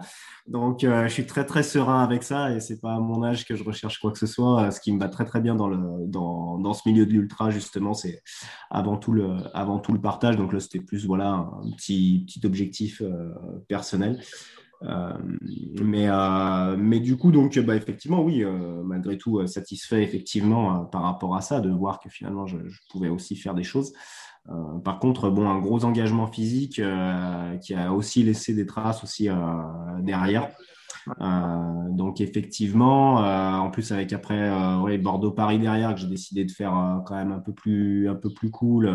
[0.50, 3.44] Donc, euh, je suis très, très serein avec ça et c'est pas à mon âge
[3.44, 4.64] que je recherche quoi que ce soit.
[4.64, 7.12] Euh, ce qui me va très, très bien dans, le, dans, dans ce milieu de
[7.12, 8.22] l'ultra, justement, c'est
[8.68, 10.36] avant, tout le, avant tout le partage.
[10.36, 13.32] Donc là, c'était plus voilà, un petit, petit objectif euh,
[13.68, 14.20] personnel.
[14.82, 16.08] Mais,
[16.76, 18.44] mais du coup, donc, bah, effectivement, oui,
[18.84, 22.56] malgré tout, satisfait effectivement par rapport à ça, de voir que finalement, je,
[22.90, 23.92] pouvais aussi faire des choses.
[24.48, 29.04] Euh, par contre, bon, un gros engagement physique euh, qui a aussi laissé des traces
[29.04, 29.34] aussi euh,
[30.00, 30.48] derrière.
[31.90, 37.32] donc effectivement, en plus avec après Bordeaux-Paris derrière que j'ai décidé de faire quand même
[37.32, 38.90] un peu plus un peu plus cool.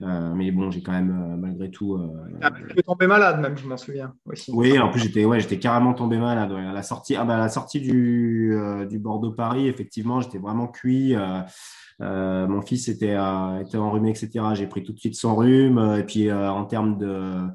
[0.00, 1.98] Mais bon, j'ai quand même malgré tout.
[2.40, 4.50] Ah, tu es tombé malade même, je m'en souviens aussi.
[4.54, 6.52] Oui, en plus j'étais ouais, j'étais carrément tombé malade.
[6.52, 8.56] À la sortie, ah, bah, la sortie du,
[8.88, 11.14] du Bordeaux-Paris, effectivement, j'étais vraiment cuit.
[12.00, 14.30] Euh, mon fils était, euh, était enrhumé, etc.
[14.54, 15.78] J'ai pris tout de suite son rhume.
[15.78, 17.46] Euh, et puis en termes de,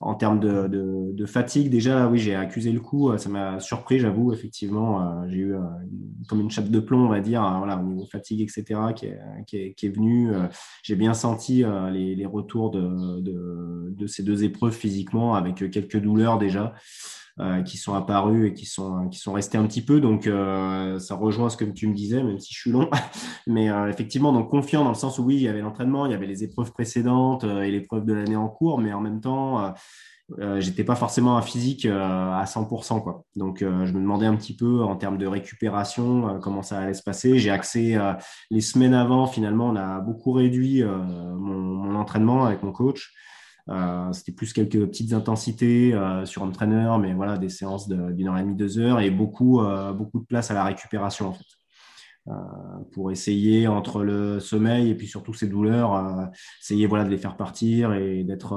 [0.00, 3.16] en termes de, de, fatigue, déjà, oui, j'ai accusé le coup.
[3.16, 5.26] Ça m'a surpris, j'avoue, effectivement.
[5.28, 5.54] j'ai eu
[6.28, 9.18] comme une chape de plomb, on va dire, voilà, au niveau fatigue, etc., qui est,
[9.46, 10.32] qui est, qui est venue.
[10.82, 16.00] j'ai bien senti les, les, retours de, de, de, ces deux épreuves physiquement, avec quelques
[16.00, 16.74] douleurs déjà.
[17.40, 20.00] Euh, qui sont apparus et qui sont, qui sont restés un petit peu.
[20.00, 22.88] Donc, euh, ça rejoint ce que tu me disais, même si je suis long.
[23.48, 26.12] Mais euh, effectivement, donc confiant dans le sens où oui, il y avait l'entraînement, il
[26.12, 29.74] y avait les épreuves précédentes et l'épreuve de l'année en cours, mais en même temps,
[30.38, 33.02] euh, j'étais pas forcément un physique à 100%.
[33.02, 33.24] Quoi.
[33.34, 37.02] Donc, je me demandais un petit peu en termes de récupération comment ça allait se
[37.02, 37.40] passer.
[37.40, 37.98] J'ai accès
[38.52, 43.12] les semaines avant, finalement, on a beaucoup réduit mon, entraînement avec mon coach.
[43.70, 48.38] Euh, c'était plus quelques petites intensités euh, sur entraîneur, mais voilà, des séances d'une heure
[48.38, 51.63] et demie, deux heures, et beaucoup, euh, beaucoup de place à la récupération en fait.
[52.92, 57.36] Pour essayer entre le sommeil et puis surtout ces douleurs, essayer voilà de les faire
[57.36, 58.52] partir et d'être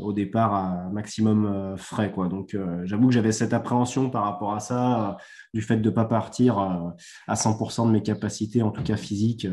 [0.00, 2.28] au départ à maximum frais quoi.
[2.28, 5.16] Donc j'avoue que j'avais cette appréhension par rapport à ça,
[5.52, 9.48] du fait de ne pas partir à 100% de mes capacités, en tout cas physiques,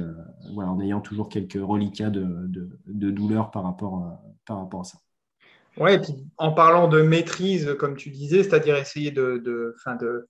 [0.54, 5.00] voilà, en ayant toujours quelques reliquats de, douleurs par rapport par rapport à ça.
[5.80, 10.28] Oui, et puis en parlant de maîtrise, comme tu disais, c'est-à-dire essayer de, de, de,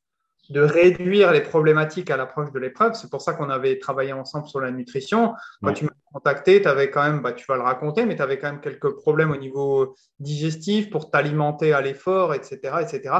[0.50, 2.94] de, réduire les problématiques à l'approche de l'épreuve.
[2.94, 5.34] C'est pour ça qu'on avait travaillé ensemble sur la nutrition.
[5.64, 8.22] Quand tu m'as contacté, tu avais quand même, bah, tu vas le raconter, mais tu
[8.22, 13.16] avais quand même quelques problèmes au niveau digestif pour t'alimenter à l'effort, etc., etc.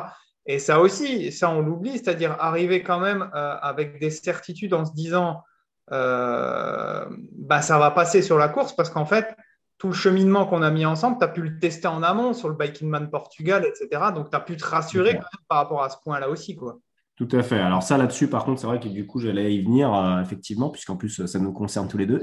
[0.46, 4.86] Et ça aussi, ça on l'oublie, c'est-à-dire arriver quand même euh, avec des certitudes en
[4.86, 5.44] se disant,
[5.92, 9.36] euh, bah, ça va passer sur la course parce qu'en fait,
[9.78, 12.50] tout le cheminement qu'on a mis ensemble, tu as pu le tester en amont sur
[12.50, 14.06] le Biking Man Portugal, etc.
[14.14, 16.56] Donc, tu as pu te rassurer par rapport à ce point-là aussi.
[16.56, 16.80] Quoi.
[17.18, 17.58] Tout à fait.
[17.58, 20.70] Alors ça là-dessus, par contre, c'est vrai que du coup, j'allais y venir, euh, effectivement,
[20.70, 22.22] puisqu'en plus, ça nous concerne tous les deux.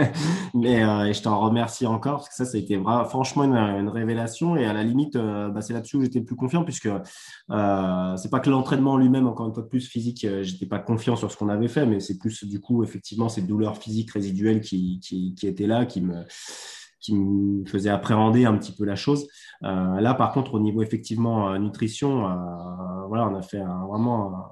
[0.54, 3.88] Mais euh, je t'en remercie encore, parce que ça, ça a été vraiment, franchement une,
[3.88, 4.54] révélation.
[4.56, 6.90] Et à la limite, euh, bah, c'est là-dessus où j'étais plus confiant, puisque
[7.48, 11.32] c'est pas que l'entraînement lui-même, encore une fois de plus physique, j'étais pas confiant sur
[11.32, 15.00] ce qu'on avait fait, mais c'est plus du coup, effectivement, ces douleurs physiques résiduelles qui,
[15.00, 16.22] qui, qui étaient là, qui me
[17.04, 19.28] qui me faisait appréhender un petit peu la chose.
[19.62, 24.46] Euh, là, par contre, au niveau effectivement euh, nutrition, euh, voilà, on a fait vraiment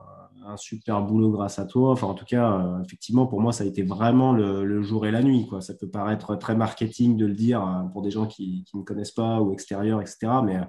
[0.46, 1.92] un, super boulot grâce à toi.
[1.92, 5.22] Enfin, en tout cas, effectivement, pour moi, ça a été vraiment le, jour et la
[5.22, 5.46] nuit.
[5.46, 5.62] Quoi.
[5.62, 9.40] Ça peut paraître très marketing de le dire pour des gens qui ne connaissent pas
[9.40, 10.28] ou extérieurs, etc.
[10.44, 10.60] Mais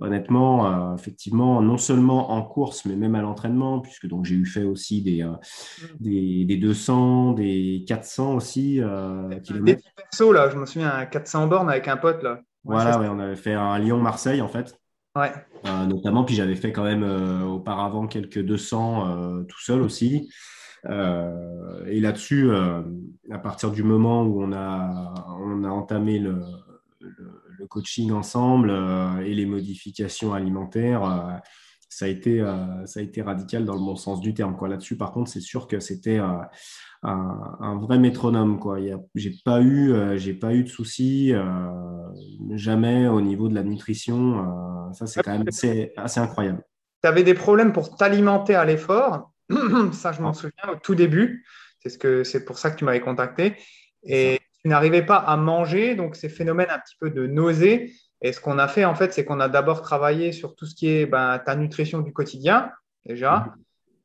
[0.00, 4.46] honnêtement, euh, effectivement, non seulement en course, mais même à l'entraînement, puisque donc j'ai eu
[4.46, 5.86] fait aussi des, euh, mm.
[6.00, 8.80] des, des, 200, des 400 aussi.
[8.80, 12.40] Euh, des perso, là, je me souviens, un 400 bornes avec un pote, là.
[12.64, 14.74] voilà, ouais, on avait fait un Lyon-Marseille, en fait.
[15.16, 15.32] Ouais.
[15.88, 17.02] notamment, puis j'avais fait quand même
[17.42, 20.30] auparavant quelques 200 tout seul aussi.
[20.88, 22.48] et là-dessus,
[23.28, 26.40] à partir du moment où on a, on a entamé le,
[27.70, 31.38] coaching ensemble euh, et les modifications alimentaires, euh,
[31.88, 32.38] ça a été,
[32.84, 34.56] ça a été radical dans le bon sens du terme.
[34.64, 36.20] Là-dessus, par contre, c'est sûr que c'était
[37.02, 38.60] un, vrai métronome.
[38.60, 38.78] Quoi.
[39.16, 41.32] J'ai pas eu, j'ai pas eu de soucis,
[42.50, 44.92] jamais au niveau de la nutrition.
[44.92, 46.62] ça, c'est quand même assez, assez incroyable.
[47.02, 49.32] Tu avais des problèmes pour t'alimenter à l'effort.
[49.92, 51.44] ça, je m'en souviens au tout début.
[51.80, 53.56] C'est ce que c'est pour ça que tu m'avais contacté.
[54.04, 57.92] Et tu n'arrivais pas à manger, donc ces phénomènes un petit peu de nausée.
[58.22, 60.74] Et ce qu'on a fait, en fait, c'est qu'on a d'abord travaillé sur tout ce
[60.74, 62.70] qui est ben, ta nutrition du quotidien,
[63.06, 63.38] déjà.
[63.38, 63.52] Mhm.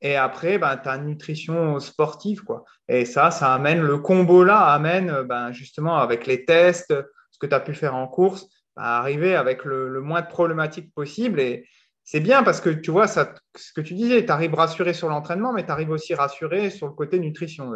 [0.01, 2.63] Et après, ben, ta nutrition sportive, quoi.
[2.87, 6.93] Et ça, ça amène, le combo-là amène, ben, justement, avec les tests,
[7.31, 10.27] ce que tu as pu faire en course, à arriver avec le, le, moins de
[10.27, 11.39] problématiques possible.
[11.39, 11.65] Et,
[12.05, 15.09] c'est bien parce que tu vois, ça, ce que tu disais, tu arrives rassuré sur
[15.09, 17.73] l'entraînement, mais tu arrives aussi rassuré sur le côté nutrition.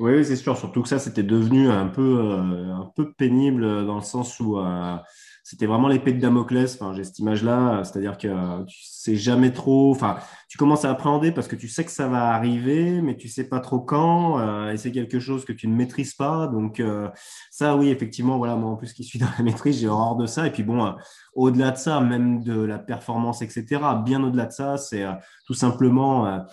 [0.00, 0.56] Oui, c'est sûr.
[0.56, 4.58] Surtout que ça, c'était devenu un peu, euh, un peu pénible dans le sens où
[4.58, 4.96] euh,
[5.44, 6.74] c'était vraiment l'épée de Damoclès.
[6.74, 9.92] Enfin, j'ai cette image-là, c'est-à-dire que tu sais jamais trop.
[9.92, 10.16] Enfin,
[10.48, 13.48] tu commences à appréhender parce que tu sais que ça va arriver, mais tu sais
[13.48, 14.40] pas trop quand.
[14.40, 16.48] Euh, et c'est quelque chose que tu ne maîtrises pas.
[16.48, 16.82] Donc
[17.52, 20.26] ça, oui, effectivement, voilà, moi en plus qui suis dans la maîtrise, j'ai horreur de
[20.26, 20.48] ça.
[20.48, 20.92] Et puis bon,
[21.34, 23.80] au-delà de ça, même de la performance, etc.
[24.04, 25.04] Bien au-delà de ça, c'est
[25.46, 26.44] tout simplement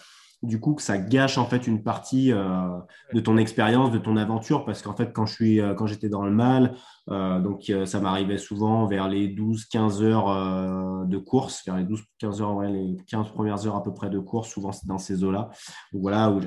[0.43, 2.79] du coup que ça gâche en fait une partie euh,
[3.13, 6.09] de ton expérience, de ton aventure, parce qu'en fait quand je suis euh, quand j'étais
[6.09, 6.75] dans le mal,
[7.11, 12.97] donc ça m'arrivait souvent vers les 12-15 heures de course, vers les 12-15 heures, les
[13.07, 15.49] 15 premières heures à peu près de course, souvent dans ces eaux-là,
[15.93, 16.39] où voilà où,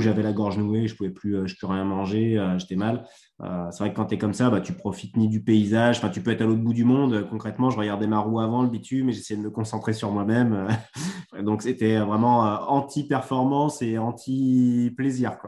[0.00, 3.04] j'avais la gorge nouée, je pouvais plus, je peux rien manger, j'étais mal.
[3.40, 6.20] c'est vrai que quand tu es comme ça, bah, tu profites ni du paysage, tu
[6.20, 7.26] peux être à l'autre bout du monde.
[7.28, 10.68] Concrètement, je regardais ma roue avant le bitume, mais j'essayais de me concentrer sur moi-même.
[11.42, 15.38] donc c'était vraiment anti performance et anti-plaisir.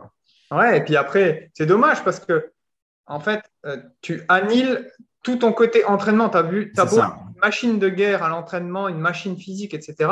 [0.51, 2.53] Ouais, et puis après, c'est dommage parce que,
[3.07, 4.91] en fait, euh, tu annihiles
[5.23, 6.29] tout ton côté entraînement.
[6.29, 10.11] Tu as vu, tu as une machine de guerre à l'entraînement, une machine physique, etc.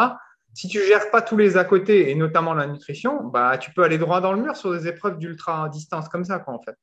[0.54, 3.82] Si tu gères pas tous les à côté, et notamment la nutrition, bah, tu peux
[3.82, 6.76] aller droit dans le mur sur des épreuves d'ultra distance comme ça, quoi, en fait.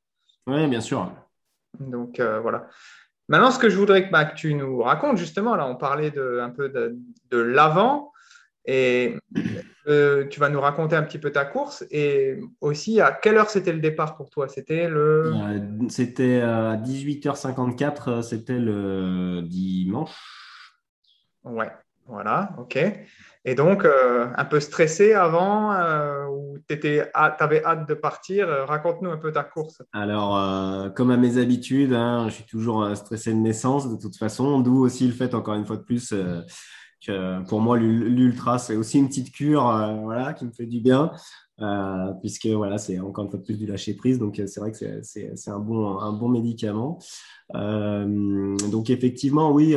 [0.47, 1.11] Oui, bien sûr.
[1.79, 2.67] Donc, euh, voilà.
[3.27, 6.11] Maintenant, ce que je voudrais que, bah, que, tu nous racontes, justement, là, on parlait
[6.11, 6.95] de, un peu de,
[7.31, 8.11] de l'avant.
[8.65, 9.17] Et
[9.87, 13.49] euh, tu vas nous raconter un petit peu ta course et aussi à quelle heure
[13.49, 14.47] c'était le départ pour toi?
[14.47, 15.33] C'était le.
[15.35, 20.11] Euh, c'était à 18h54, c'était le dimanche.
[21.43, 21.71] Ouais,
[22.07, 22.79] voilà, ok.
[23.47, 25.69] Et donc, euh, un peu stressé avant
[26.31, 26.75] ou tu
[27.13, 29.83] avais hâte de partir Raconte-nous un peu ta course.
[29.93, 34.61] Alors, comme à mes habitudes, hein, je suis toujours stressé de naissance de toute façon,
[34.61, 36.11] d'où aussi le fait, encore une fois de plus,
[37.47, 41.11] pour moi, l'ultra, c'est aussi une petite cure euh, voilà, qui me fait du bien.
[41.61, 44.19] Euh, puisque voilà, c'est encore une fois plus du lâcher prise.
[44.19, 46.99] Donc, c'est vrai que c'est un bon, un bon médicament.
[47.53, 49.73] Euh, donc, effectivement, oui.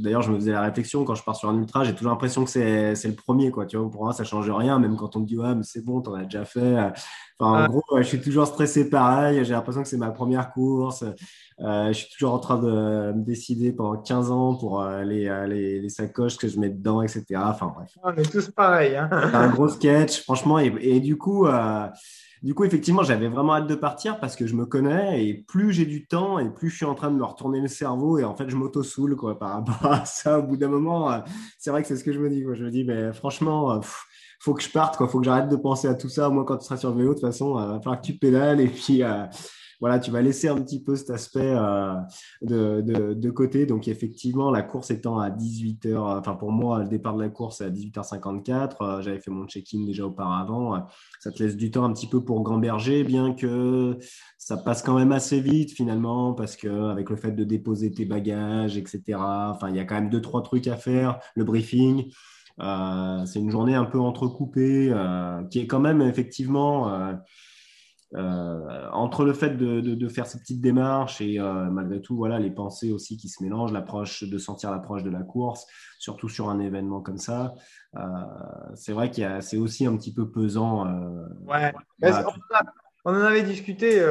[0.00, 2.44] D'ailleurs, je me faisais la réflexion quand je pars sur un ultra, j'ai toujours l'impression
[2.44, 3.50] que c'est le premier.
[3.50, 5.62] Quoi, tu vois, pour moi, ça change rien, même quand on me dit Ouais, mais
[5.64, 6.92] c'est bon, t'en as déjà fait.
[7.38, 9.44] Enfin, en gros, je suis toujours stressé pareil.
[9.44, 11.04] J'ai l'impression que c'est ma première course.
[11.60, 15.28] Euh, je suis toujours en train de me décider pendant 15 ans pour euh, les,
[15.28, 17.24] euh, les, les, sacoches que je mets dedans, etc.
[17.36, 17.90] Enfin bref.
[18.02, 18.96] On est tous pareils.
[18.96, 19.08] Hein.
[19.10, 20.58] C'est un gros sketch, franchement.
[20.58, 21.46] Et, et du coup,
[22.44, 25.72] du coup, effectivement, j'avais vraiment hâte de partir parce que je me connais et plus
[25.72, 28.24] j'ai du temps et plus je suis en train de me retourner le cerveau et
[28.24, 30.38] en fait, je m'auto-soule par rapport à ça.
[30.38, 31.22] Au bout d'un moment,
[31.56, 32.44] c'est vrai que c'est ce que je me dis.
[32.44, 32.52] Quoi.
[32.54, 33.86] Je me dis, mais franchement, il
[34.40, 35.08] faut que je parte, quoi.
[35.08, 36.28] faut que j'arrête de penser à tout ça.
[36.28, 38.12] Moi, quand tu seras sur le vélo, de toute façon, il va falloir que tu
[38.12, 39.02] pédales et puis
[39.80, 41.94] voilà, tu vas laisser un petit peu cet aspect euh,
[42.42, 43.66] de, côté.
[43.66, 47.60] Donc, effectivement, la course étant à 18h, enfin, pour moi, le départ de la course
[47.60, 48.76] est à 18h54.
[48.80, 50.86] Euh, j'avais fait mon check-in déjà auparavant.
[51.20, 53.98] ça te laisse du temps un petit peu pour Grand-Berger, bien que
[54.38, 58.76] ça passe quand même assez vite finalement, parce qu'avec le fait de déposer tes bagages,
[58.76, 61.18] etc., enfin, il y a quand même deux, trois trucs à faire.
[61.34, 62.10] Le briefing.
[62.60, 64.94] Euh, c'est une journée un peu entrecoupée
[65.50, 67.14] qui est quand même effectivement euh,
[68.16, 72.50] entre le fait de, de, faire ces petites démarches et euh, malgré tout, voilà, les
[72.50, 75.66] pensées aussi qui se mélangent, l'approche de sentir l'approche de la course,
[75.98, 77.54] surtout sur un événement comme ça,
[77.96, 78.00] euh,
[78.74, 80.86] c'est vrai qu'il c'est aussi un petit peu pesant.
[81.46, 81.72] ouais.
[83.04, 84.04] on, en avait discuté.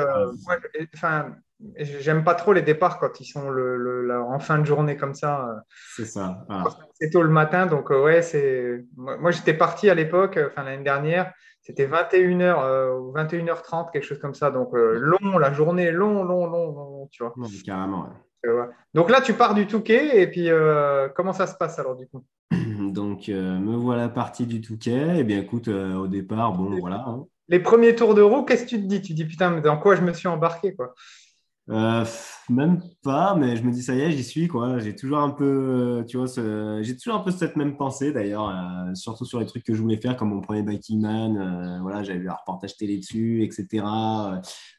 [0.93, 1.35] enfin,
[1.77, 5.63] j'aime pas trop les départs quand ils sont le, en fin de journée comme ça.
[5.95, 6.45] C'est ça.
[6.99, 8.83] C'est tôt le matin, donc ouais, c'est.
[8.97, 11.33] Moi, j'étais parti à l'époque, enfin l'année dernière.
[11.63, 14.51] C'était 21h euh, ou 21h30, quelque chose comme ça.
[14.51, 17.33] Donc, euh, long, la journée, long, long, long, long, tu vois.
[17.65, 18.09] carrément.
[18.45, 20.49] Euh, donc là, tu pars du Touquet et puis
[21.15, 22.25] comment ça se passe alors du coup?
[22.91, 25.15] Donc, me voilà parti du Touquet.
[25.15, 27.05] Eh bien, écoute, au départ, bon, voilà.
[27.07, 27.23] Hein.
[27.47, 29.01] Les premiers tours de roue, qu'est-ce que tu te dis?
[29.01, 30.93] Tu te dis, putain, mais dans quoi je me suis embarqué quoi?
[31.69, 32.05] Euh,
[32.49, 34.79] même pas, mais je me dis ça y est, j'y suis quoi.
[34.79, 36.27] J'ai toujours un peu, tu vois,
[36.81, 39.81] j'ai toujours un peu cette même pensée d'ailleurs, euh, surtout sur les trucs que je
[39.81, 41.37] voulais faire, comme mon premier Biking Man.
[41.37, 43.85] Euh, voilà, j'avais vu un reportage télé dessus, etc.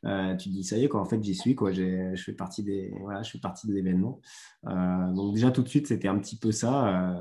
[0.02, 1.00] tu te dis ça y est quoi.
[1.00, 1.72] En fait, j'y suis quoi.
[1.72, 4.20] Je fais partie des, voilà, je fais partie de l'événement.
[4.64, 7.16] donc déjà tout de suite, c'était un petit peu ça.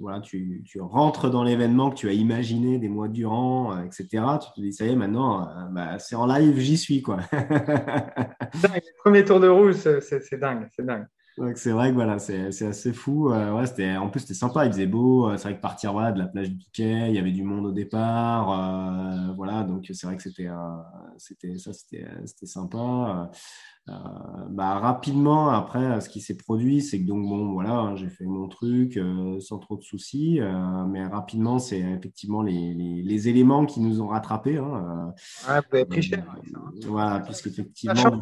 [0.00, 4.06] voilà, tu, tu, rentres dans l'événement que tu as imaginé des mois durant, etc.
[4.40, 7.18] Tu te dis ça y est, maintenant, bah, c'est en live, j'y suis quoi.
[9.04, 11.06] premier tour de roue, c'est dingue, c'est dingue.
[11.54, 13.30] c'est vrai que voilà, c'est assez fou.
[13.30, 15.28] Euh, ouais, en plus, c'était sympa, il faisait beau.
[15.28, 17.42] Euh, c'est vrai que partir voilà, de la plage du Piquet, il y avait du
[17.42, 18.50] monde au départ.
[18.50, 20.48] Euh, voilà, donc c'est vrai que c'était
[21.18, 23.30] c'était ça, c'était sympa.
[23.86, 28.24] bah, rapidement, après, ce qui s'est produit, c'est que donc, bon, voilà, hein, j'ai fait
[28.24, 28.98] mon truc
[29.40, 30.40] sans trop de soucis.
[30.88, 34.58] mais rapidement, c'est effectivement les, les, éléments qui nous ont rattrapés.
[34.58, 35.14] Hein,
[35.48, 36.24] ouais, vous avez pris cher.
[36.28, 36.70] Hein.
[36.86, 38.20] Voilà, puisqu'effectivement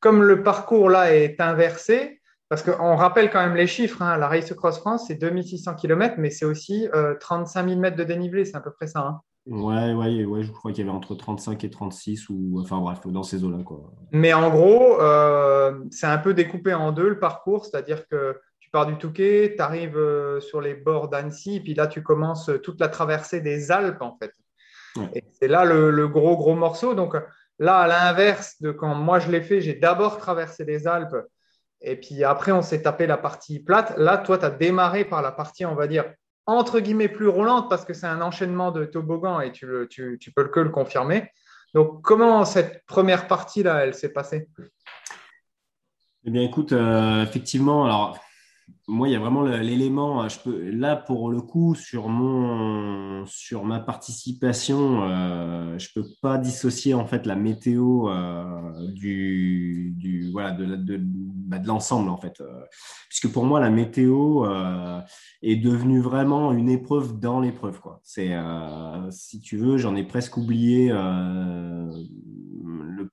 [0.00, 4.26] comme le parcours là est inversé, parce qu'on rappelle quand même les chiffres, hein, la
[4.26, 6.88] Race Cross France, c'est 2600 km, mais c'est aussi
[7.20, 9.00] 35 000 mètres de dénivelé, c'est à peu près ça.
[9.00, 9.20] Hein.
[9.46, 13.00] Ouais, ouais, ouais, je crois qu'il y avait entre 35 et 36, ou enfin bref,
[13.06, 13.58] dans ces eaux-là.
[14.12, 18.70] Mais en gros, euh, c'est un peu découpé en deux le parcours, c'est-à-dire que tu
[18.70, 22.78] pars du Touquet, tu arrives euh, sur les bords d'Annecy, puis là tu commences toute
[22.80, 24.32] la traversée des Alpes en fait.
[25.14, 26.94] Et c'est là le, le, gros, gros morceau.
[26.94, 27.16] Donc
[27.60, 31.16] Là, à l'inverse de quand moi je l'ai fait, j'ai d'abord traversé les Alpes
[31.82, 33.96] et puis après on s'est tapé la partie plate.
[33.98, 36.10] Là, toi, tu as démarré par la partie, on va dire,
[36.46, 39.66] entre guillemets plus roulante parce que c'est un enchaînement de toboggans et tu,
[40.34, 41.30] peux que le confirmer.
[41.74, 44.48] Donc, comment cette première partie-là, elle s'est passée?
[46.24, 48.18] Eh bien, écoute, euh, effectivement, alors
[48.88, 50.26] moi, il y a vraiment l'élément.
[50.44, 56.38] Peux, là, pour le coup, sur, mon, sur ma participation, euh, je ne peux pas
[56.38, 62.40] dissocier en fait la météo euh, du, du, voilà, de, bah, l'ensemble, en fait.
[62.40, 62.64] Euh,
[63.08, 64.44] puisque pour moi, la météo
[65.42, 67.80] est devenue vraiment une épreuve dans l'épreuve.
[68.02, 68.36] C'est,
[69.10, 70.92] si tu veux, j'en ai presque oublié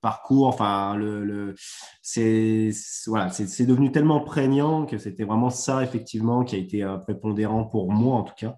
[0.00, 1.54] parcours, enfin, le,
[2.02, 2.70] c'est
[3.06, 7.64] voilà, c'est devenu tellement prégnant que c'était vraiment ça, effectivement, qui a été euh, prépondérant
[7.64, 8.54] pour moi, en tout cas,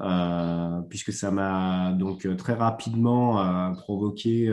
[0.00, 4.52] euh, puisque ça m'a donc euh, très rapidement provoqué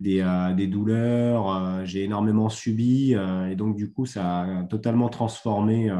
[0.00, 0.24] des,
[0.56, 5.90] des, douleurs, j'ai énormément subi, et donc, du coup, ça a totalement transformé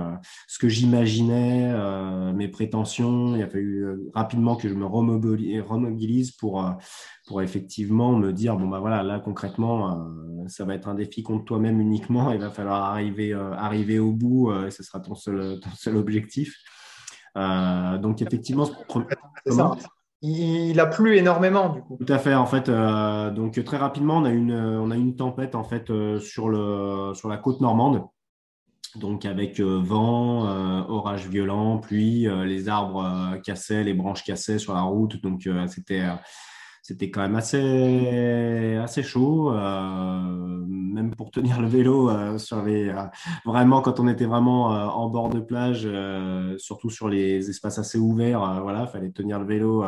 [0.49, 1.73] ce que j'imaginais,
[2.35, 3.37] mes prétentions.
[3.37, 6.65] Il a fallu rapidement que je me remobilise pour
[7.33, 11.23] pour effectivement me dire bon bah voilà là concrètement euh, ça va être un défi
[11.23, 15.01] contre toi-même uniquement il va falloir arriver euh, arriver au bout euh, et ce sera
[15.01, 16.59] ton seul ton seul objectif.
[17.35, 18.69] Donc effectivement
[20.21, 21.97] il a plu énormément du coup.
[21.97, 25.55] Tout à fait en fait donc très rapidement on a une on a une tempête
[25.55, 25.87] en fait
[26.19, 28.03] sur le sur la côte normande.
[28.97, 30.45] Donc avec vent,
[30.87, 35.23] orage violent, pluie, les arbres cassaient, les branches cassaient sur la route.
[35.23, 36.05] Donc c'était
[36.83, 42.89] c'était quand même assez, assez chaud, euh, même pour tenir le vélo euh, sur les,
[42.89, 43.05] euh,
[43.45, 45.89] vraiment quand on était vraiment en bord de plage,
[46.59, 49.85] surtout sur les espaces assez ouverts, voilà, fallait tenir le vélo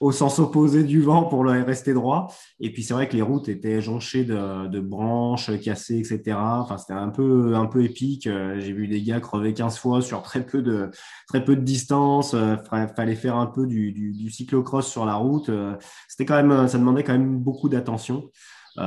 [0.00, 2.28] au sens opposé du vent pour rester droit.
[2.60, 6.36] Et puis c'est vrai que les routes étaient jonchées de, de branches cassées, etc.
[6.38, 8.24] Enfin, c'était un peu, un peu épique.
[8.24, 10.90] J'ai vu des gars crever 15 fois sur très peu de,
[11.28, 12.36] très peu de distance.
[12.68, 15.50] fallait faire un peu du, du, du cyclocross sur la route.
[16.08, 18.30] c'était quand même, euh, ça demandait quand même beaucoup d'attention.
[18.78, 18.82] Euh,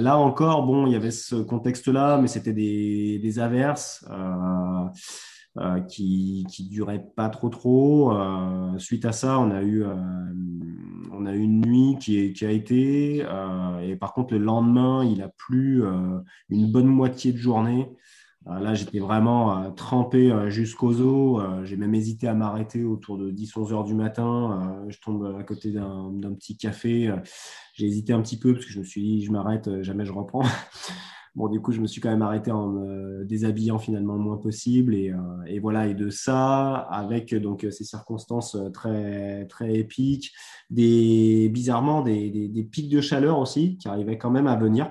[0.00, 6.68] là encore, bon, il y avait ce contexte-là, mais c'était des, averses euh, qui, qui
[6.68, 8.12] duraient pas trop trop.
[8.78, 9.84] suite à ça, on a eu,
[11.12, 13.24] on a eu une nuit qui, qui a été,
[13.82, 15.84] et par contre le lendemain, il a plu
[16.50, 17.88] une bonne moitié de journée.
[18.48, 21.42] Euh, là, j'étais vraiment euh, trempé euh, jusqu'aux os.
[21.64, 24.84] J'ai même hésité à m'arrêter autour de 10-11 heures du matin.
[24.88, 27.12] Je tombe à côté d'un petit café.
[27.74, 30.12] J'ai hésité un petit peu parce que je me suis dit, je m'arrête, jamais je
[30.12, 30.42] reprends.
[31.34, 34.38] Bon, du coup, je me suis quand même arrêté en me déshabillant finalement le moins
[34.38, 34.94] possible.
[34.94, 35.12] Et,
[35.60, 40.32] voilà, et de ça, avec donc ces circonstances très, très épiques,
[40.70, 44.90] des, bizarrement des, des pics de chaleur aussi qui arrivaient quand même à venir.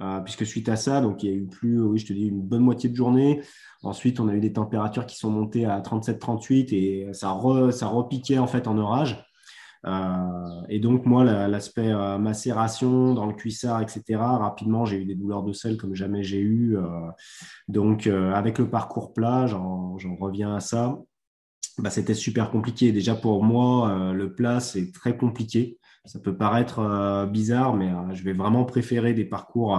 [0.00, 2.26] Euh, puisque suite à ça, donc il y a eu plus, oui, je te dis,
[2.28, 3.42] une bonne moitié de journée.
[3.82, 7.36] Ensuite, on a eu des températures qui sont montées à 37-38 et ça,
[7.72, 9.24] ça repiquait en fait en orage.
[9.86, 14.02] Euh, et donc, moi, l'aspect euh, macération dans le cuissard, etc.,
[14.38, 16.76] rapidement, j'ai eu des douleurs de sel comme jamais j'ai eu.
[17.66, 20.96] donc, avec le parcours plat, j'en reviens à ça.
[21.78, 22.92] Bah, c'était super compliqué.
[22.92, 28.32] Déjà pour moi, le plat, c'est très compliqué ça peut paraître bizarre, mais je vais
[28.32, 29.78] vraiment préférer des parcours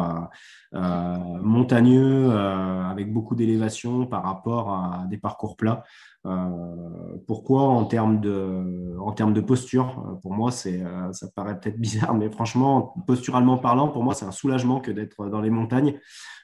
[0.73, 5.83] montagneux avec beaucoup d'élévation par rapport à des parcours plats.
[6.25, 11.27] Euh, pourquoi en termes de, en termes de posture euh, Pour moi, c'est, euh, ça
[11.33, 15.39] paraît peut-être bizarre, mais franchement, posturalement parlant, pour moi, c'est un soulagement que d'être dans
[15.39, 15.97] les montagnes.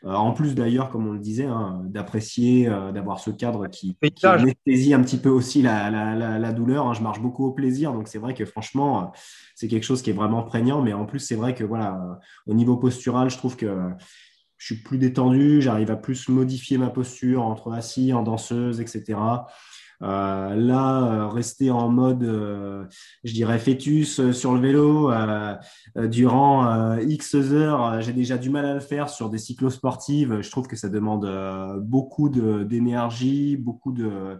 [0.03, 4.93] en plus, d'ailleurs, comme on le disait, hein, d'apprécier, d'avoir ce cadre qui, qui anesthésie
[4.93, 6.87] un petit peu aussi la, la, la, douleur.
[6.87, 6.93] Hein.
[6.93, 9.11] Je marche beaucoup au plaisir, donc c'est vrai que franchement,
[9.55, 10.81] c'est quelque chose qui est vraiment prégnant.
[10.81, 13.67] Mais en plus, c'est vrai que voilà, au niveau postural, je trouve que
[14.57, 19.17] je suis plus détendu, j'arrive à plus modifier ma posture entre assis, en danseuse, etc.
[20.01, 22.85] Euh, là, euh, rester en mode, euh,
[23.23, 25.11] je dirais, fœtus sur le vélo
[25.95, 30.41] durant X heures, j'ai déjà du mal à le faire sur des cyclosportives.
[30.41, 31.25] Je trouve que ça demande
[31.81, 34.37] beaucoup d'énergie, beaucoup de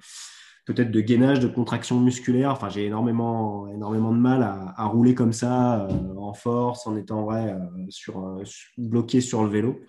[0.66, 2.52] peut-être de gainage, de contraction musculaire.
[2.52, 5.88] Enfin, j'ai énormément, énormément de mal à, rouler comme ça,
[6.18, 7.56] en force, en étant vrai,
[7.90, 8.40] sur,
[8.78, 9.80] bloqué sur le vélo.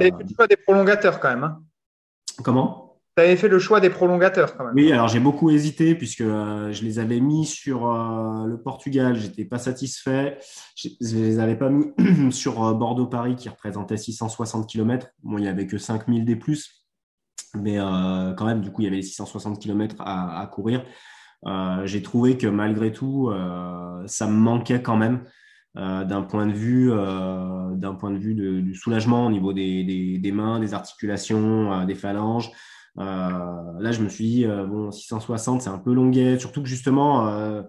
[0.00, 1.44] Tu fait des prolongateurs quand même.
[1.44, 1.62] Hein.
[2.42, 2.92] Comment?
[3.14, 4.74] Tu avais fait le choix des prolongateurs quand même.
[4.74, 9.16] Oui, alors j'ai beaucoup hésité puisque euh, je les avais mis sur euh, le Portugal,
[9.16, 10.38] j'étais pas satisfait.
[10.76, 11.92] Je, ne les avais pas mis
[12.32, 15.08] sur euh, Bordeaux-Paris qui représentait 660 km.
[15.22, 16.81] Bon, il n'y avait que 5000 des plus,
[17.54, 20.84] mais quand même, du coup, il y avait les 660 km à, courir.
[21.84, 23.30] j'ai trouvé que malgré tout,
[24.06, 25.24] ça me manquait quand même.
[25.74, 26.90] d'un point de vue,
[27.98, 32.50] point de vue du soulagement au niveau des, des mains, des articulations, des phalanges.
[32.98, 33.02] Euh,
[33.80, 37.28] là, je me suis dit, euh, bon, 660, c'est un peu longuet, surtout que justement,
[37.28, 37.62] euh,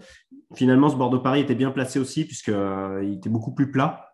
[0.55, 4.12] finalement, ce Bordeaux-Paris était bien placé aussi, puisqu'il était beaucoup plus plat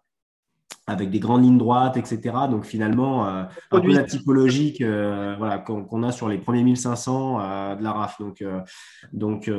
[0.90, 2.20] avec des grandes lignes droites, etc.
[2.50, 7.92] Donc finalement, un peu la typologie voilà, qu'on a sur les premiers 1500 de la
[7.92, 8.20] RAF.
[8.20, 8.44] Donc,
[9.14, 9.52] donc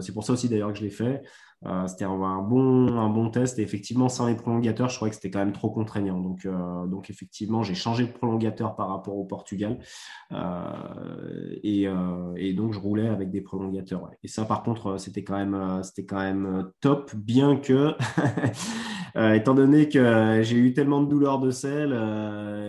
[0.00, 1.22] c'est pour ça aussi d'ailleurs que je l'ai fait.
[1.64, 3.58] Euh, c'était un, bon, un bon test.
[3.58, 6.20] Et effectivement, sans les prolongateurs, je trouvais que c'était quand même trop contraignant.
[6.20, 9.78] Donc, euh, donc effectivement, j'ai changé de prolongateur par rapport au Portugal.
[10.32, 11.86] Euh, et,
[12.36, 14.10] et, donc, je roulais avec des prolongateurs.
[14.22, 17.94] Et ça, par contre, c'était quand même, c'était quand même top, bien que,
[19.34, 21.94] étant donné que j'ai eu tellement de douleurs de sel,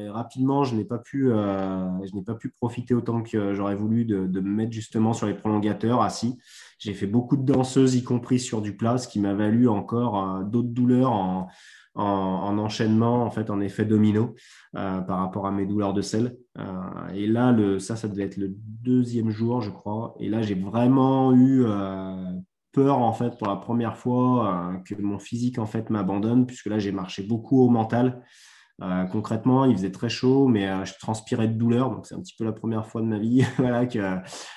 [0.10, 4.28] rapidement, je n'ai pas pu, je n'ai pas pu profiter autant que j'aurais voulu de,
[4.28, 6.38] de, me mettre justement sur les prolongateurs assis.
[6.80, 10.20] J'ai fait beaucoup de danseuses, y compris sur du plat, ce qui m'a valu encore
[10.20, 11.48] euh, d'autres douleurs en,
[11.96, 14.36] enchaînement, en fait, en effet domino
[14.76, 16.38] euh, par rapport à mes douleurs de sel.
[16.60, 20.14] Euh, et là, ça, ça devait être le deuxième jour, je crois.
[20.20, 21.66] Et là, j'ai vraiment eu
[22.72, 26.78] peur, en fait, pour la première fois, que mon physique, en fait, m'abandonne, puisque là,
[26.78, 28.24] j'ai marché beaucoup au mental.
[29.12, 31.90] concrètement, il faisait très chaud, mais je transpirais de douleur.
[31.90, 34.00] Donc, c'est un petit peu la première fois de ma vie voilà, que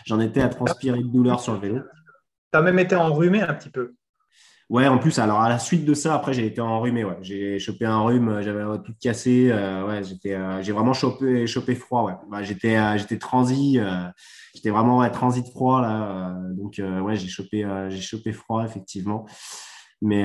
[0.05, 1.81] j'en étais à transpirer de douleur sur le vélo.
[2.53, 3.95] Tu as même été enrhumé un petit peu.
[4.71, 7.03] Ouais, en plus, alors à la suite de ça, après, j'ai été enrhumé.
[7.03, 7.17] Ouais.
[7.23, 9.51] J'ai chopé un rhume, j'avais tout cassé.
[9.51, 12.05] Euh, ouais, j'étais, euh, j'ai vraiment chopé, chopé froid.
[12.05, 12.13] Ouais.
[12.31, 13.81] Bah, j'étais, euh, j'étais transi,
[14.55, 16.37] j'étais vraiment ouais, transit froid là.
[16.53, 19.27] donc, ouais, j'ai chopé, j'ai chopé froid effectivement.
[20.03, 20.25] Mais,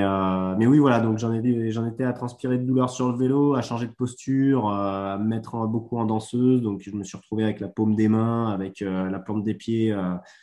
[0.56, 3.54] mais oui, voilà, donc j'en, ai, j'en étais à transpirer de douleur sur le vélo,
[3.54, 6.62] à changer de posture, à me mettre beaucoup en danseuse.
[6.62, 9.88] Donc, je me suis retrouvé avec la paume des mains, avec la plante des pieds.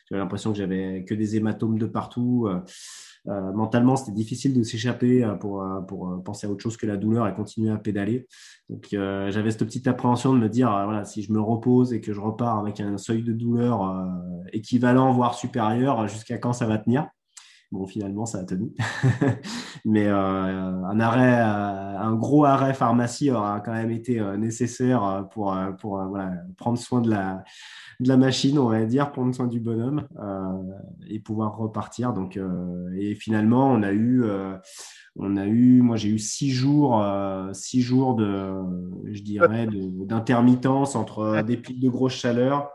[0.09, 2.47] j'avais l'impression que j'avais que des hématomes de partout.
[3.27, 7.27] Euh, mentalement, c'était difficile de s'échapper pour, pour penser à autre chose que la douleur
[7.27, 8.27] et continuer à pédaler.
[8.69, 12.13] Donc, j'avais cette petite appréhension de me dire, voilà, si je me repose et que
[12.13, 14.07] je repars avec un seuil de douleur
[14.51, 17.07] équivalent, voire supérieur, jusqu'à quand ça va tenir
[17.74, 18.71] Bon, finalement, ça a tenu.
[19.86, 25.28] Mais euh, un arrêt, euh, un gros arrêt pharmacie aura quand même été euh, nécessaire
[25.32, 26.07] pour, pour
[26.55, 27.43] prendre soin de la,
[27.99, 30.07] de la machine, on va dire, prendre soin du bonhomme
[31.07, 32.13] et pouvoir repartir.
[32.13, 32.39] Donc,
[32.95, 34.24] et finalement, on a eu,
[35.15, 37.03] on a eu, moi j'ai eu six jours,
[37.53, 38.53] six jours de,
[39.11, 39.67] je dirais,
[40.05, 42.69] d'intermittence entre des pics de grosse chaleur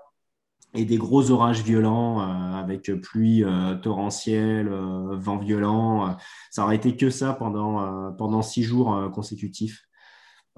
[0.75, 6.17] et des gros orages violents euh, avec pluie euh, torrentielle, euh, vent violent.
[6.51, 9.85] ça aurait été que ça pendant, pendant six jours consécutifs.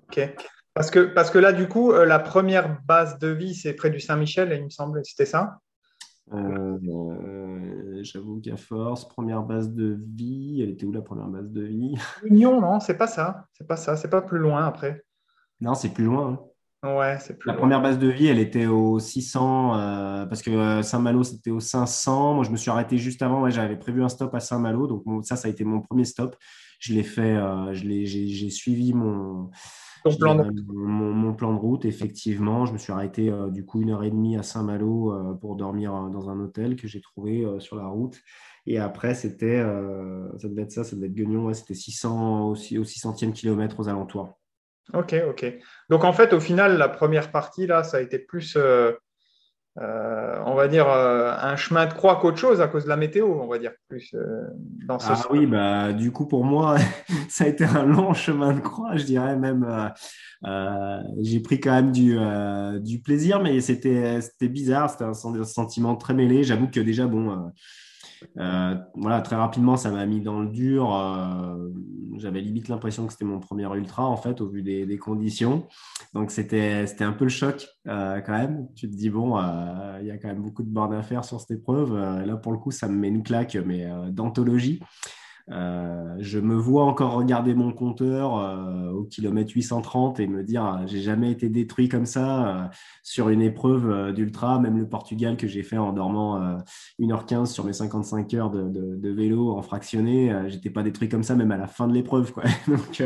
[0.05, 0.35] Ok.
[0.75, 4.01] Parce que, parce que là, du coup, la première base de vie, c'est près du
[4.01, 5.59] Saint-Michel, il me semble, c'était ça?
[8.03, 11.95] J'avoue qu'à force, première base de vie, elle était où la première base de vie?
[12.23, 13.47] Union, non, c'est pas ça.
[13.53, 13.97] C'est pas ça.
[13.97, 15.03] C'est pas plus loin après.
[15.61, 16.29] Non, c'est plus loin.
[16.33, 16.50] Hein.
[16.83, 20.83] Ouais, c'est La première base de vie, elle était au 600, euh, parce que euh,
[20.83, 22.35] Saint-Malo, c'était au 500.
[22.35, 23.49] Moi, je me suis arrêté juste avant.
[23.51, 24.87] J'avais prévu un stop à Saint-Malo.
[24.87, 26.37] Donc, ça, ça a été mon premier stop.
[26.79, 29.51] Je l'ai fait, euh, j'ai suivi mon,
[30.19, 30.51] plan de...
[30.73, 31.85] mon, plan de route.
[31.85, 36.09] Effectivement, je me suis arrêté du coup une heure et demie à Saint-Malo pour dormir
[36.09, 38.19] dans un hôtel que j'ai trouvé sur la route.
[38.65, 39.63] Et après, c'était,
[40.39, 43.89] ça devait être ça, ça devait être Guignon, c'était 600 aussi, au 600e kilomètre aux
[43.91, 44.40] alentours.
[44.95, 45.47] Ok, ok.
[45.89, 48.93] Donc en fait, au final, la première partie, là, ça a été plus, euh,
[49.81, 52.97] euh, on va dire, euh, un chemin de croix qu'autre chose à cause de la
[52.97, 54.15] météo, on va dire, plus
[54.87, 56.77] dans ce Ah oui, bah, du coup, pour moi,
[57.29, 59.93] ça a été un long chemin de croix, je dirais même.
[61.19, 62.19] j'ai pris quand même du,
[62.81, 66.43] du plaisir, mais c'était bizarre, c'était un sentiment très mêlé.
[66.43, 67.53] J'avoue que déjà, bon
[68.37, 70.95] voilà, très rapidement, ça m'a mis dans le dur.
[70.95, 71.69] Euh,
[72.17, 75.67] j'avais limite l'impression que c'était mon premier ultra, en fait, au vu des, conditions.
[76.15, 78.69] Donc, c'était un peu le choc euh, quand même.
[78.75, 79.39] Tu te dis, bon,
[80.01, 81.95] il y a quand même beaucoup de bornes à faire sur cette épreuve.
[81.97, 84.81] là, pour le coup, ça me met une claque, mais d'anthologie.
[85.53, 90.63] Euh, je me vois encore regarder mon compteur euh, au kilomètre 830 et me dire
[90.63, 92.65] ah, j'ai jamais été détruit comme ça euh,
[93.03, 96.59] sur une épreuve d'ultra, même le Portugal que j'ai fait en dormant
[97.01, 101.51] 1h15 sur mes 55 heures de, vélo en fractionné, j'étais pas détruit comme ça même
[101.51, 102.33] à la fin de l'épreuve.
[102.69, 103.03] donc,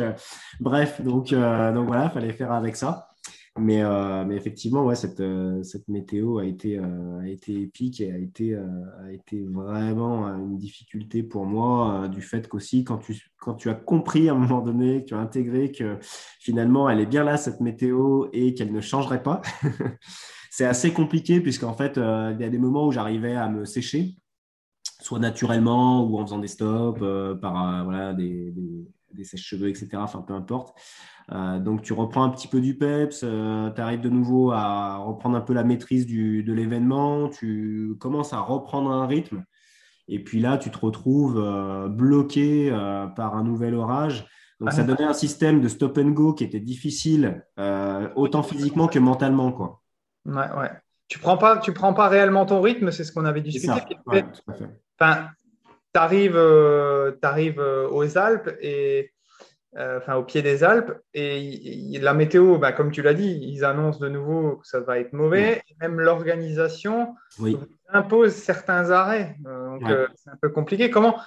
[0.60, 3.13] bref, donc, donc voilà, fallait faire avec ça.
[3.56, 8.00] Mais, euh, mais effectivement, ouais, cette, euh, cette météo a été, euh, a été épique
[8.00, 13.30] et a été, a été vraiment une difficulté pour moi, du fait qu'aussi, quand tu,
[13.38, 15.98] quand tu as compris à un moment donné, que tu as intégré que
[16.40, 19.40] finalement, elle est bien là, cette météo, et qu'elle ne changerait pas,
[20.50, 24.16] c'est assez compliqué, puisqu'en fait, il y a des moments où j'arrivais à me sécher,
[25.00, 27.04] soit naturellement ou en faisant des stops,
[27.40, 29.90] par voilà, des, des, des sèches-cheveux, etc.
[29.94, 30.76] Enfin, peu importe.
[31.32, 34.96] Euh, donc tu reprends un petit peu du peps, euh, tu arrives de nouveau à
[34.96, 39.44] reprendre un peu la maîtrise de l'événement, tu commences à reprendre un rythme.
[40.06, 42.70] Et puis là, tu te retrouves euh, bloqué
[43.16, 44.26] par un nouvel orage.
[44.60, 47.44] Donc ça donnait un système de stop and go qui était difficile,
[48.14, 49.52] autant physiquement que mentalement.
[49.52, 49.82] Quoi.
[50.26, 50.70] Ouais, ouais.
[51.08, 53.72] Tu prends pas, tu prends pas réellement ton rythme, c'est ce qu'on avait discuté.
[54.98, 55.28] enfin,
[55.92, 56.38] tu arrives,
[57.22, 59.10] arrives aux Alpes et
[59.76, 60.92] enfin au pied des Alpes.
[61.14, 64.98] Et la météo, bah, comme tu l'as dit, ils annoncent de nouveau que ça va
[64.98, 65.62] être mauvais.
[65.80, 67.14] même l'organisation
[67.92, 69.36] impose certains arrêts.
[69.46, 70.90] Euh, donc euh, c'est un peu compliqué.
[70.90, 71.18] Comment,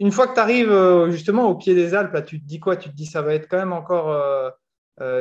[0.00, 2.76] une fois que tu arrives justement au pied des Alpes, là, tu te dis quoi?
[2.76, 4.14] Tu te dis ça va être quand même encore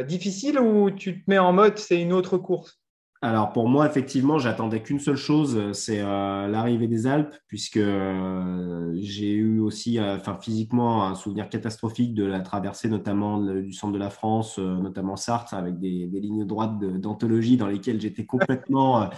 [0.05, 2.79] difficile ou tu te mets en mode c'est une autre course?
[3.25, 8.95] Alors pour moi, effectivement, j'attendais qu'une seule chose, c'est euh, l'arrivée des Alpes, puisque euh,
[9.01, 13.93] j'ai eu aussi, euh, enfin physiquement, un souvenir catastrophique de la traversée, notamment du centre
[13.93, 19.09] de la France, notamment Sarthe, avec des, lignes droites d'anthologie dans lesquelles j'étais complètement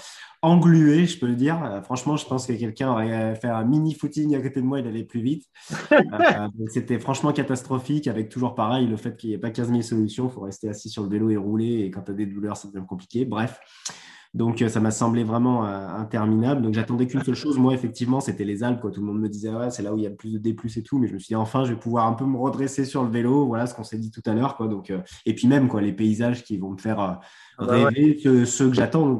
[0.41, 1.81] englué, je peux le dire.
[1.83, 4.87] franchement, je pense que quelqu'un aurait fait un mini footing à côté de moi, il
[4.87, 5.45] allait plus vite.
[6.67, 10.27] C'était franchement catastrophique, avec toujours pareil, le fait qu'il n'y ait pas 15 000 solutions,
[10.29, 12.57] il faut rester assis sur le vélo et rouler, et quand tu as des douleurs,
[12.57, 13.25] ça devient compliqué.
[13.25, 13.59] Bref.
[14.33, 16.61] Donc, euh, ça m'a semblé vraiment euh, interminable.
[16.61, 17.57] Donc, j'attendais qu'une seule chose.
[17.57, 18.81] Moi, effectivement, c'était les Alpes.
[18.81, 20.37] Tout le monde me disait, ouais, c'est là où il y a le plus de
[20.37, 20.99] D+, et tout.
[20.99, 23.09] Mais je me suis dit, enfin, je vais pouvoir un peu me redresser sur le
[23.09, 23.47] vélo.
[23.47, 24.55] Voilà ce qu'on s'est dit tout à l'heure.
[24.59, 27.19] Donc, euh, et puis même, quoi, les paysages qui vont me faire
[27.57, 29.15] bah rêver, ceux, que j'attends.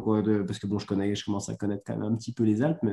[0.45, 2.61] Parce que, bon, je, connais, je commence à connaître quand même un petit peu les
[2.61, 2.85] Alpes.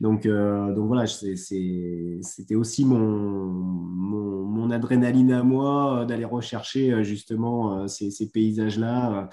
[0.00, 8.10] donc, donc, voilà, c'était aussi mon, mon, mon, adrénaline à moi d'aller rechercher justement ces,
[8.10, 9.28] ces paysages-là.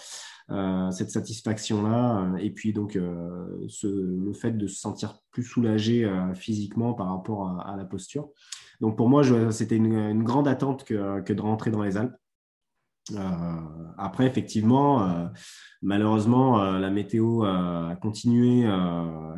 [0.52, 2.24] Euh, cette satisfaction-là.
[2.24, 7.60] Euh, et puis donc euh, le fait de se sentir plus soulagé physiquement par rapport
[7.62, 8.30] à, la posture.
[8.82, 12.16] Donc pour moi, c'était une, grande attente que, que, de rentrer dans les Alpes.
[13.97, 15.30] Après, effectivement,
[15.82, 18.70] malheureusement, la météo a continué,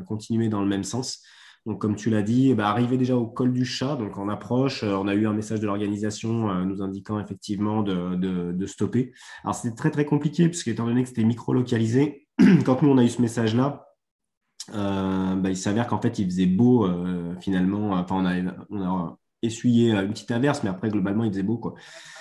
[0.08, 1.22] continué dans le même sens.
[1.68, 4.84] Donc, comme tu l'as dit, bah, arrivé déjà au col du chat, donc en approche,
[4.84, 9.14] euh, on a eu un message de l'organisation euh, nous indiquant effectivement de, stopper.
[9.44, 12.28] Alors, c'était très très compliqué, puisque étant donné que c'était micro-localisé,
[12.66, 13.86] quand nous on a eu ce message-là,
[14.74, 16.88] euh, bah, il s'avère qu'en fait il faisait beau
[17.42, 17.92] finalement.
[17.92, 18.24] Enfin,
[18.70, 21.58] on a essuyer une petite averse, mais après, globalement, il faisait beau.
[21.58, 21.74] Quoi.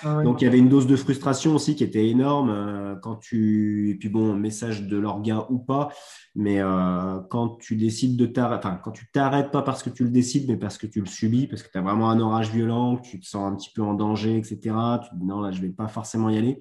[0.03, 2.49] Ah Donc, il y avait une dose de frustration aussi qui était énorme.
[2.49, 3.91] Euh, quand tu...
[3.91, 5.89] Et puis, bon, message de l'orga ou pas,
[6.35, 10.03] mais euh, quand tu décides de t'arrêter, enfin, quand tu t'arrêtes pas parce que tu
[10.03, 12.51] le décides, mais parce que tu le subis, parce que tu as vraiment un orage
[12.51, 14.57] violent, que tu te sens un petit peu en danger, etc.,
[15.03, 16.59] tu te dis non, là, je vais pas forcément y aller.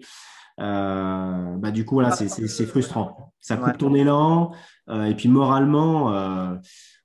[0.61, 3.33] Euh, bah, du coup, voilà, c'est frustrant.
[3.41, 4.53] Ça coupe ton élan.
[4.91, 6.59] et puis, moralement,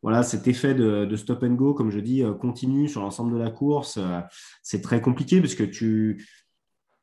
[0.05, 3.39] voilà, cet effet de, stop and go, comme je dis, euh, continue sur l'ensemble de
[3.39, 3.97] la course.
[3.97, 4.19] Euh,
[4.61, 6.23] c'est très compliqué parce que tu,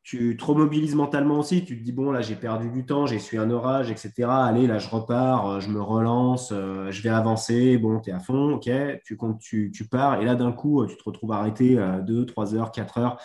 [0.04, 1.64] tu te remobilises mentalement aussi.
[1.64, 4.12] Tu te dis, bon, là, j'ai perdu du temps, j'ai su un orage, etc.
[4.28, 7.76] Allez, là, je repars, euh, je me relance, je vais avancer.
[7.76, 8.70] Bon, tu es à fond, ok,
[9.04, 10.22] tu, tu, tu pars.
[10.22, 11.76] Et là, d'un coup, tu te retrouves arrêté
[12.06, 13.16] 2, 3 heures, 4 heures.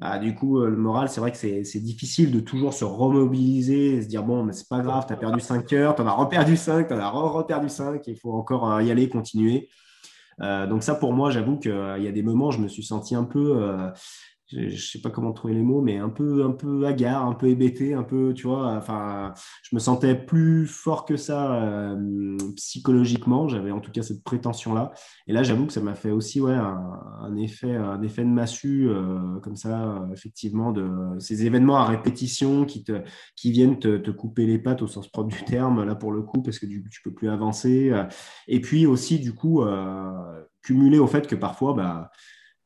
[0.00, 4.08] Ah, du coup, le moral, c'est vrai que c'est difficile de toujours se remobiliser se
[4.08, 6.56] dire bon, mais c'est pas grave, tu as perdu 5 heures, tu en as reperdu
[6.56, 9.68] 5, tu en as reperdu 5, il faut encore euh, y aller, continuer.
[10.40, 13.24] donc ça, pour moi, j'avoue qu'il y a des moments, je me suis senti un
[13.24, 13.92] peu
[14.48, 17.34] je ne sais pas comment trouver les mots, mais un peu, un peu hagard, un
[17.34, 18.72] peu hébété, un peu, tu vois.
[18.76, 19.32] Enfin,
[19.62, 23.48] je me sentais plus fort que ça euh, psychologiquement.
[23.48, 24.92] J'avais en tout cas cette prétention-là.
[25.26, 28.88] Et là, j'avoue que ça m'a fait aussi, ouais, un, effet, un effet de massue,
[28.88, 33.02] euh, comme ça, effectivement, de ces événements à répétition qui te,
[33.36, 36.22] qui viennent te, te, couper les pattes au sens propre du terme, là pour le
[36.22, 37.92] coup, parce que du, tu peux plus avancer.
[38.48, 42.10] Et puis aussi, du coup, euh, cumuler au fait que parfois, bah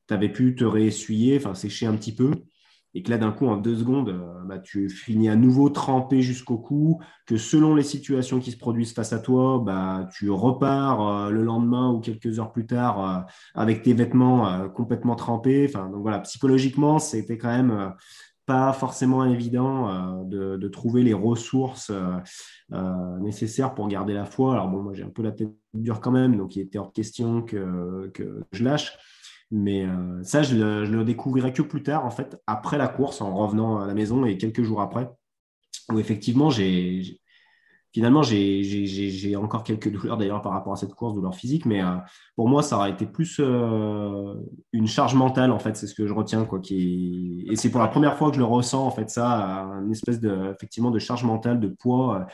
[0.08, 2.32] tu avais pu te réessuyer, enfin sécher un petit peu,
[2.94, 6.22] et que là, d'un coup, en deux secondes, euh, bah, tu finis à nouveau trempé
[6.22, 11.06] jusqu'au cou, que selon les situations qui se produisent face à toi, bah, tu repars
[11.06, 13.20] euh, le lendemain ou quelques heures plus tard euh,
[13.54, 15.66] avec tes vêtements complètement trempés.
[15.68, 17.92] Enfin, donc voilà, psychologiquement, c'était quand même
[18.46, 21.92] pas forcément évident de, trouver les ressources
[23.20, 24.54] nécessaires pour garder la foi.
[24.54, 26.88] Alors bon, moi j'ai un peu la tête dure quand même, donc il était hors
[26.88, 28.96] de question que, que je lâche.
[29.50, 33.20] Mais euh, ça, je le, le, découvrirai que plus tard, en fait, après la course,
[33.22, 35.10] en revenant à la maison et quelques jours après,
[35.90, 37.20] où effectivement, j'ai
[37.92, 41.96] finalement, j'ai encore quelques douleurs d'ailleurs par rapport à cette course, douleurs physiques, mais euh,
[42.36, 44.34] pour moi, ça aurait été plus euh,
[44.72, 47.88] une charge mentale, en fait, c'est ce que je retiens, quoi, et c'est pour la
[47.88, 51.24] première fois que je le ressens, en fait, ça, une espèce de, effectivement, de charge
[51.24, 52.26] mentale, de poids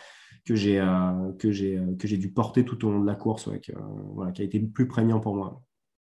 [0.44, 0.84] que j'ai
[1.38, 5.20] que j'ai dû porter tout au long de la course, qui a été plus prégnant
[5.20, 5.63] pour moi.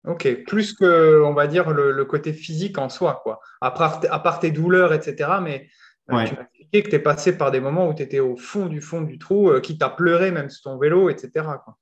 [0.06, 3.40] Ok, plus que, on va dire, le, côté physique en soi, quoi.
[3.60, 5.30] À part, à part tes douleurs, etc.
[5.42, 5.68] Mais
[6.12, 8.36] euh, tu m'as expliqué que tu es passé par des moments où tu étais au
[8.36, 11.30] fond du fond du trou, euh, qui t'a pleuré même sur ton vélo, etc.
[11.64, 11.76] Quoi.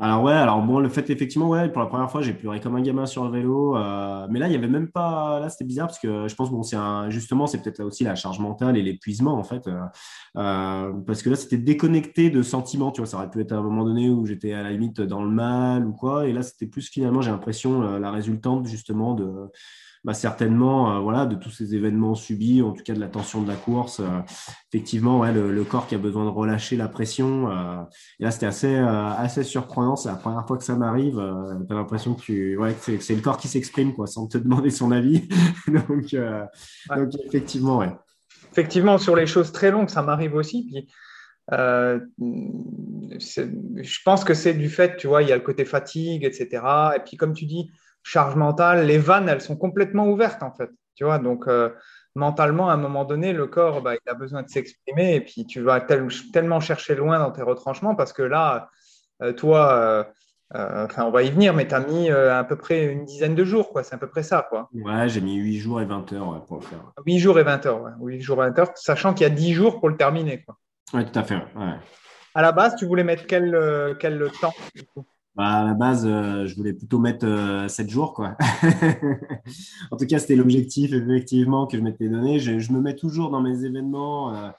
[0.00, 2.74] Alors ouais, alors bon, le fait effectivement, ouais, pour la première fois, j'ai pleuré comme
[2.74, 3.76] un gamin sur le vélo.
[3.76, 5.38] Euh, mais là, il y avait même pas.
[5.38, 7.10] Là, c'était bizarre parce que je pense bon, c'est un...
[7.10, 9.80] justement, c'est peut-être là aussi la charge mentale et l'épuisement en fait, euh,
[10.36, 12.90] euh, parce que là, c'était déconnecté de sentiments.
[12.90, 15.00] Tu vois, ça aurait pu être à un moment donné où j'étais à la limite
[15.00, 16.26] dans le mal ou quoi.
[16.26, 19.50] Et là, c'était plus finalement, j'ai l'impression la résultante justement de
[20.04, 23.40] bah, certainement, euh, voilà, de tous ces événements subis, en tout cas de la tension
[23.40, 24.20] de la course, euh,
[24.70, 27.50] effectivement, ouais, le, corps qui a besoin de relâcher la pression.
[27.50, 27.82] Euh,
[28.20, 29.96] et là, c'était assez, assez surprenant.
[29.96, 31.14] C'est la première fois que ça m'arrive.
[31.14, 34.36] tu as l'impression que, tu, ouais, que c'est le corps qui s'exprime, quoi, sans te
[34.36, 35.26] demander son avis.
[35.68, 37.92] donc, donc, effectivement, ouais.
[38.52, 40.66] Effectivement, sur les choses très longues, ça m'arrive aussi.
[40.66, 40.86] Puis,
[41.50, 41.98] je
[44.04, 46.62] pense que c'est du fait, tu vois, il y a le côté fatigue, etc.
[46.96, 47.70] Et puis, comme tu dis,
[48.04, 50.70] charge mentale, les vannes, elles sont complètement ouvertes en fait.
[50.94, 51.70] Tu vois, donc euh,
[52.14, 55.46] mentalement, à un moment donné, le corps, bah, il a besoin de s'exprimer et puis
[55.46, 58.68] tu vas tellement chercher loin dans tes retranchements parce que là,
[59.22, 59.72] euh, toi,
[60.54, 63.34] euh, enfin, on va y venir, mais tu as mis à peu près une dizaine
[63.34, 63.82] de jours, quoi.
[63.82, 64.68] C'est à peu près ça, quoi.
[64.72, 66.92] Ouais, j'ai mis 8 jours et 20 heures pour le faire.
[67.04, 67.90] 8 jours et 20 heures, ouais.
[68.00, 70.56] 8 jours et 20 heures, sachant qu'il y a 10 jours pour le terminer, quoi.
[70.92, 71.36] Ouais, tout à fait.
[71.56, 71.74] Ouais.
[72.36, 74.54] À la base, tu voulais mettre quel, quel temps
[75.36, 78.14] bah, à la base, euh, je voulais plutôt mettre euh, 7 jours.
[78.14, 78.36] Quoi.
[79.90, 82.38] en tout cas, c'était l'objectif effectivement que je m'étais donné.
[82.38, 84.50] Je, je, me mets toujours dans mes événements, euh,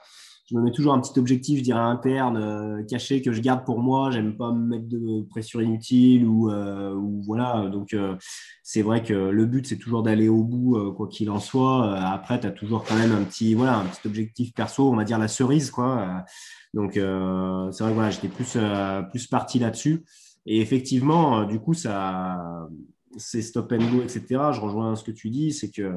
[0.50, 3.64] je me mets toujours un petit objectif, je dirais interne, euh, caché, que je garde
[3.64, 4.10] pour moi.
[4.10, 7.70] J'aime pas me mettre de pression inutile ou, ou voilà.
[7.72, 7.96] Donc,
[8.62, 11.98] c'est vrai que le but, c'est toujours d'aller au bout, quoi qu'il en soit.
[11.98, 15.04] après, tu as toujours quand même un petit, voilà, un petit objectif perso, on va
[15.04, 15.70] dire la cerise.
[15.70, 16.22] Quoi.
[16.74, 18.58] donc, c'est vrai que voilà, j'étais plus,
[19.10, 20.04] plus parti là-dessus.
[20.46, 22.68] Et effectivement, euh, du coup, ça,
[23.16, 24.24] c'est stop and go, etc.
[24.52, 25.92] Je rejoins ce que tu dis, c'est que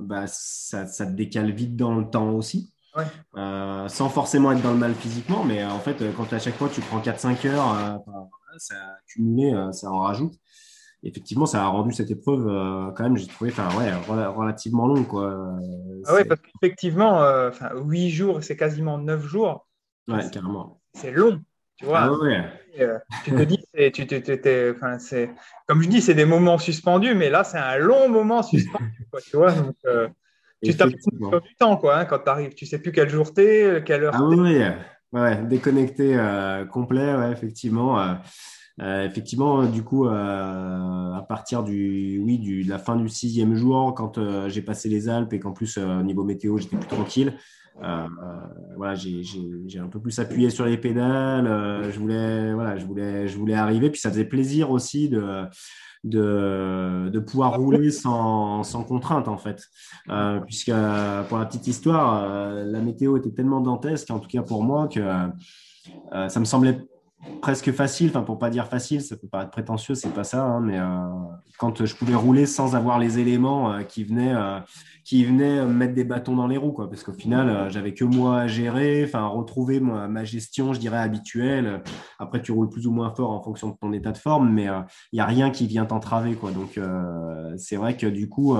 [0.00, 2.72] bah, ça, ça, te décale vite dans le temps aussi.
[3.36, 6.54] Euh, sans forcément être dans le mal physiquement, mais euh, en fait, quand à chaque
[6.54, 8.02] fois tu prends 4-5 heures,
[8.56, 10.32] ça a accumulé, ça en rajoute.
[11.02, 12.46] Effectivement, ça a rendu cette épreuve
[12.96, 13.92] quand même, j'ai trouvé, enfin ouais,
[14.28, 15.58] relativement longue quoi.
[16.06, 17.20] Ah ouais, parce qu'effectivement,
[17.84, 19.66] 8 jours, c'est quasiment 9 jours.
[20.08, 20.80] Ouais, carrément.
[20.94, 21.42] C'est long.
[21.76, 22.10] Tu vois, ah
[22.80, 23.58] euh, tu te dis,
[23.92, 25.30] tu, tu, enfin, c'est,
[25.66, 29.06] comme je dis, c'est des moments suspendus, mais là, c'est un long moment suspendu.
[29.10, 30.08] Quoi, tu vois, donc, euh,
[30.62, 32.54] tu du temps quoi, hein, quand tu arrives.
[32.54, 34.14] Tu sais plus quel jour t'es, quelle heure.
[34.14, 34.58] Ah oui,
[35.12, 38.16] ouais, déconnecté euh, complet, ouais, effectivement.
[38.80, 44.18] effectivement, du coup, à partir du, oui, du, de la fin du sixième jour, quand
[44.48, 47.36] j'ai passé les Alpes et qu'en plus, au niveau météo, j'étais plus tranquille,
[47.82, 48.06] euh,
[48.76, 51.46] voilà, j'ai un peu plus appuyé sur les pédales.
[51.46, 53.90] Euh, je, voulais, voilà, je, voulais, je voulais arriver.
[53.90, 55.44] Puis ça faisait plaisir aussi de,
[56.04, 59.64] de, de pouvoir rouler sans, sans, contrainte, en fait.
[60.08, 60.72] Euh, puisque,
[61.28, 65.00] pour la petite histoire, la météo était tellement dantesque, en tout cas pour moi, que
[66.28, 66.78] ça me semblait
[67.40, 70.60] presque facile, enfin pour pas dire facile, ça peut paraître prétentieux, c'est pas ça, hein,
[70.60, 70.78] mais
[71.58, 74.34] quand je pouvais rouler sans avoir les éléments qui venaient
[75.06, 78.02] qui venaient me mettre des bâtons dans les roues, quoi, parce qu'au final, j'avais que
[78.02, 81.80] moi à gérer, enfin, retrouver ma, gestion, je dirais, habituelle.
[82.18, 84.64] Après, tu roules plus ou moins fort en fonction de ton état de forme, mais
[84.64, 86.50] il n'y a rien qui vient t'entraver, quoi.
[86.50, 86.80] Donc,
[87.56, 88.56] c'est vrai que du coup,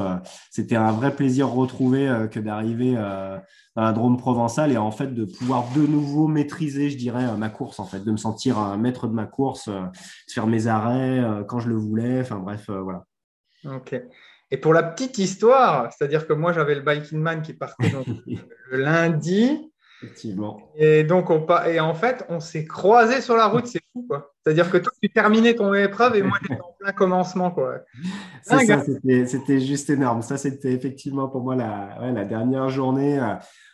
[0.53, 5.25] c'était un vrai plaisir retrouvé que d'arriver dans la Drôme provençale et en fait de
[5.25, 9.09] pouvoir de nouveau maîtriser, je dirais, ma course, en fait, de me sentir un maître
[9.09, 13.05] de ma course, de faire mes arrêts quand je le voulais, enfin bref, voilà.
[13.65, 14.01] Ok.
[14.51, 17.93] Et pour la petite histoire, c'est-à-dire que moi, j'avais le Biking Man qui partait
[18.71, 19.73] le lundi.
[20.03, 20.73] Effectivement.
[20.77, 24.35] Et donc, on, et en fait, on s'est croisés sur la route, c'est fou, quoi.
[24.45, 27.79] C'est-à-dire que toi, tu terminais ton épreuve et moi, j'étais en plein commencement, quoi.
[28.43, 28.85] C'est ça,
[29.27, 30.23] c'était juste énorme.
[30.23, 33.19] Ça, c'était effectivement pour moi la, la dernière journée.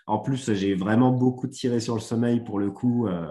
[0.07, 3.07] En plus, j'ai vraiment beaucoup tiré sur le sommeil pour le coup.
[3.07, 3.25] Euh,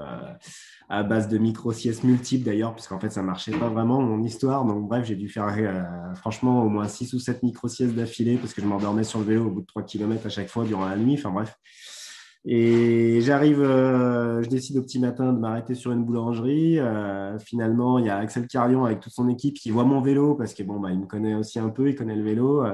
[0.92, 4.66] à base de micro-siestes multiples d'ailleurs, puisqu'en fait, ça marchait pas vraiment mon histoire.
[4.66, 8.54] Donc, bref, j'ai dû faire euh, franchement au moins 6 ou 7 micro-siestes d'affilée parce
[8.54, 10.86] que je m'endormais sur le vélo au bout de 3 km à chaque fois durant
[10.86, 11.14] la nuit.
[11.18, 11.56] Enfin, bref.
[12.44, 16.78] Et j'arrive, euh, je décide au petit matin de m'arrêter sur une boulangerie.
[16.78, 20.36] Euh, finalement, il y a Axel Carion avec toute son équipe qui voit mon vélo
[20.36, 22.66] parce que bon, bah, il me connaît aussi un peu, il connaît le vélo.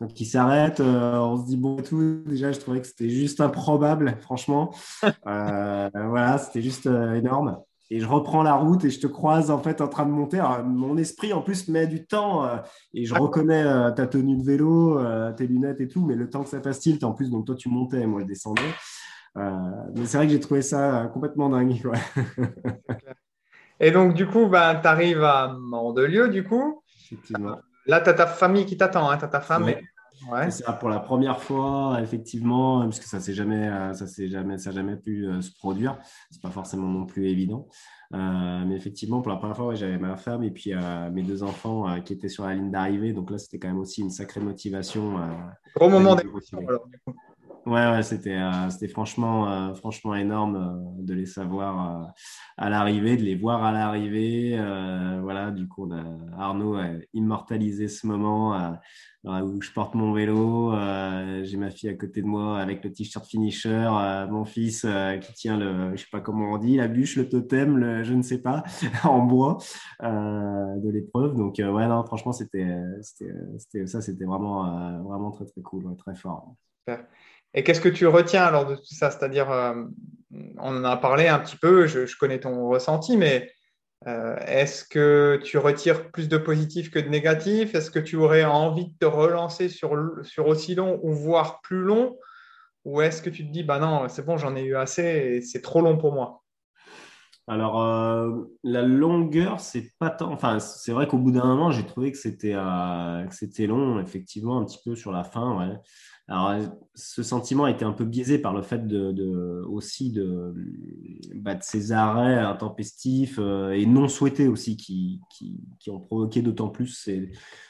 [0.00, 2.22] Donc, il s'arrête, euh, on se dit bon tout.
[2.26, 4.74] Déjà, je trouvais que c'était juste improbable, franchement.
[5.26, 7.58] Euh, voilà, c'était juste euh, énorme.
[7.90, 10.42] Et je reprends la route et je te croise en fait en train de monter.
[10.64, 12.48] mon esprit en plus met du temps
[12.94, 13.62] et je reconnais
[13.94, 14.98] ta tenue de vélo,
[15.34, 17.54] tes lunettes et tout, mais le temps que ça fasse tilt en plus, donc toi
[17.54, 18.62] tu montais, moi je descendais.
[19.36, 21.78] mais c'est vrai que j'ai trouvé ça complètement dingue.
[23.80, 26.82] et donc du coup, ben, tu arrives à Mandelieu du coup.
[27.04, 27.58] Effectivement.
[27.86, 29.64] Là, tu as ta famille qui t'attend, hein, tu as ta femme.
[30.30, 30.50] Ouais.
[30.50, 34.70] C'est ça pour la première fois, effectivement, puisque ça s'est jamais, ça s'est jamais, ça
[34.70, 35.98] jamais pu euh, se produire.
[36.30, 37.68] C'est pas forcément non plus évident,
[38.14, 41.42] euh, mais effectivement, pour la première fois, j'avais ma femme et puis euh, mes deux
[41.42, 43.12] enfants qui étaient sur la ligne d'arrivée.
[43.12, 45.18] Donc là, c'était quand même aussi une sacrée motivation.
[45.74, 46.60] Gros moment d'émotion.
[47.66, 48.38] Ouais, ouais, c'était
[48.68, 52.12] c'était franchement, franchement énorme de les savoir
[52.58, 54.58] à l'arrivée, de les voir à l'arrivée.
[55.22, 55.90] voilà, du coup,
[56.36, 58.76] Arnaud a immortalisé ce moment
[59.24, 62.92] où je porte mon vélo, euh, j'ai ma fille à côté de moi avec le
[62.92, 66.76] t-shirt finisher, euh, mon fils euh, qui tient le, je sais pas comment on dit,
[66.76, 68.64] la bûche, le totem, le, je ne sais pas,
[69.04, 69.58] en bois
[70.02, 71.36] de l'épreuve.
[71.36, 72.66] Donc ouais, non, franchement, c'était,
[73.02, 76.54] c'était, ça, c'était vraiment, vraiment très très cool, très fort.
[77.54, 79.10] Et qu'est-ce que tu retiens alors de tout ça?
[79.10, 79.48] C'est-à-dire,
[80.58, 83.50] on en a parlé un petit peu, je, connais ton ressenti, mais
[84.06, 88.44] euh, est-ce que tu retires plus de positifs que de négatifs Est-ce que tu aurais
[88.44, 92.18] envie de te relancer sur, sur aussi long ou voire plus long?
[92.84, 95.40] Ou est-ce que tu te dis, bah non, c'est bon, j'en ai eu assez et
[95.40, 96.42] c'est trop long pour moi?
[97.46, 100.32] Alors, euh, la longueur, c'est pas tant.
[100.32, 104.58] Enfin, c'est vrai qu'au bout d'un moment, j'ai trouvé que c'était euh, c'était long, effectivement,
[104.58, 105.54] un petit peu sur la fin.
[105.58, 105.76] Ouais.
[106.26, 106.54] Alors,
[106.94, 110.54] ce sentiment a été un peu biaisé par le fait de, aussi de,
[111.34, 115.20] bah, de, ces arrêts intempestifs euh, et non souhaités aussi qui,
[115.88, 117.08] ont provoqué d'autant plus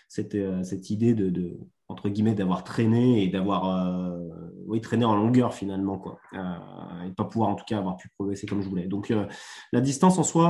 [0.08, 4.18] cette, cette idée de, entre guillemets, d'avoir traîné et d'avoir euh,
[4.66, 6.18] oui, traîné en longueur finalement, quoi.
[6.32, 8.86] Euh, et pas pouvoir en tout cas avoir pu progresser comme je voulais.
[8.86, 9.26] Donc euh,
[9.72, 10.48] la distance en soi,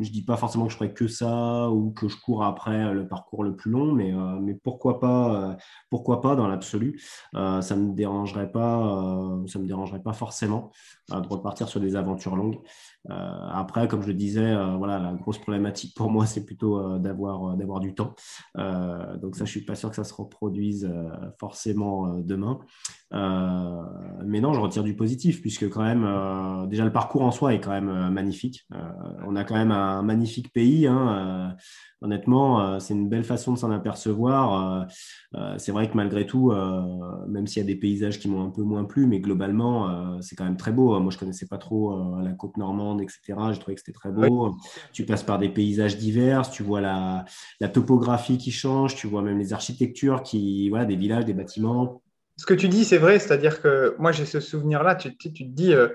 [0.00, 3.06] je dis pas forcément que je ferais que ça ou que je cours après le
[3.06, 5.56] parcours le plus long, mais, mais pourquoi pas,
[5.90, 7.00] pourquoi pas dans l'absolu.
[7.32, 10.72] ça me dérangerait pas, ça me dérangerait pas forcément
[11.10, 12.58] de repartir sur des aventures longues.
[13.08, 17.80] après, comme je le disais, voilà, la grosse problématique pour moi, c'est plutôt d'avoir d'avoir
[17.80, 18.14] du temps.
[18.56, 22.58] donc ça, suis pas sûr que ça se reproduise euh, forcément euh, demain.
[23.12, 23.82] Euh,
[24.24, 27.60] mais non, je retire du positif puisque quand même, déjà le parcours en soi est
[27.60, 28.66] quand même magnifique.
[29.26, 30.86] on a quand même un magnifique pays.
[30.86, 31.54] Hein,
[32.02, 34.86] honnêtement, c'est une belle façon de s'en apercevoir.
[35.56, 36.52] c'est vrai que malgré tout,
[37.28, 40.36] même s'il y a des paysages qui m'ont un peu moins plu, mais globalement, c'est
[40.36, 40.98] quand même très beau.
[41.00, 43.20] Moi, je connaissais pas trop la côte normande, etc.
[43.52, 44.56] J'ai trouvé que c'était très beau.
[44.92, 47.24] Tu passes par des paysages divers, tu vois la,
[47.60, 52.02] la topographie qui change, tu vois même les architectures, qui, voilà, des villages, des bâtiments.
[52.36, 55.42] Ce que tu dis, c'est vrai, c'est-à-dire que moi, j'ai ce souvenir-là, tu, tu, te
[55.44, 55.88] dis, euh,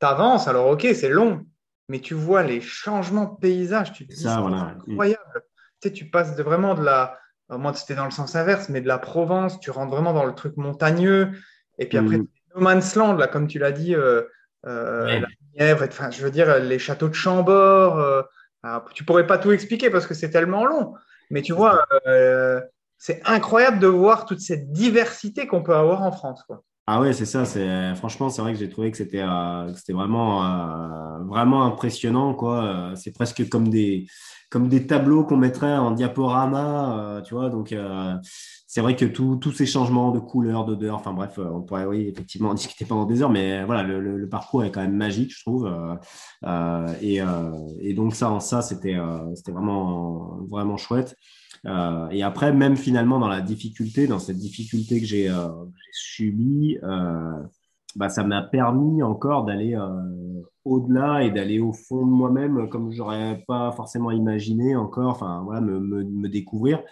[0.00, 1.44] tu avances, alors ok, c'est long,
[1.88, 5.42] mais tu vois les changements de paysage, tu te dis, c'est incroyable.
[5.80, 7.18] Tu, sais, tu passes de, vraiment de la,
[7.50, 10.34] moi c'était dans le sens inverse, mais de la Provence, tu rentres vraiment dans le
[10.34, 11.32] truc montagneux,
[11.78, 12.26] et puis après, mm.
[12.54, 14.22] No Man's Land, là, comme tu l'as dit, euh,
[14.66, 15.28] euh, la
[15.58, 18.24] Nièvre, enfin, je veux dire, les châteaux de Chambord,
[18.94, 20.94] tu pourrais pas tout expliquer parce que c'est tellement long.
[21.30, 22.60] Mais tu vois, euh,
[22.98, 26.44] c'est incroyable de voir toute cette diversité qu'on peut avoir en France.
[26.86, 27.44] Ah ouais, c'est ça.
[27.44, 29.24] C'est franchement, c'est vrai que j'ai trouvé que c'était
[29.74, 30.40] c'était vraiment
[31.26, 32.92] vraiment impressionnant quoi.
[32.96, 34.06] C'est presque comme des
[34.50, 37.48] comme des tableaux qu'on mettrait en diaporama, tu vois.
[37.48, 37.74] Donc
[38.74, 42.48] c'est vrai que tous ces changements de couleur, d'odeur, enfin bref, on pourrait oui, effectivement
[42.48, 45.66] en discuter pendant des heures, mais voilà, le, parcours est quand même magique, je trouve.
[45.66, 45.94] Euh,
[46.44, 48.96] euh, et, euh, et, donc ça, en ça, c'était
[49.36, 51.16] c'était vraiment, vraiment chouette.
[51.66, 55.34] Et après, même finalement dans la difficulté, dans cette difficulté que j'ai
[55.92, 56.78] subie,
[57.96, 59.78] bah, ça m'a permis encore d'aller
[60.64, 65.60] au-delà et d'aller au fond de moi-même comme j'aurais pas forcément imaginé encore, enfin voilà,
[65.60, 66.82] me, me, me découvrir.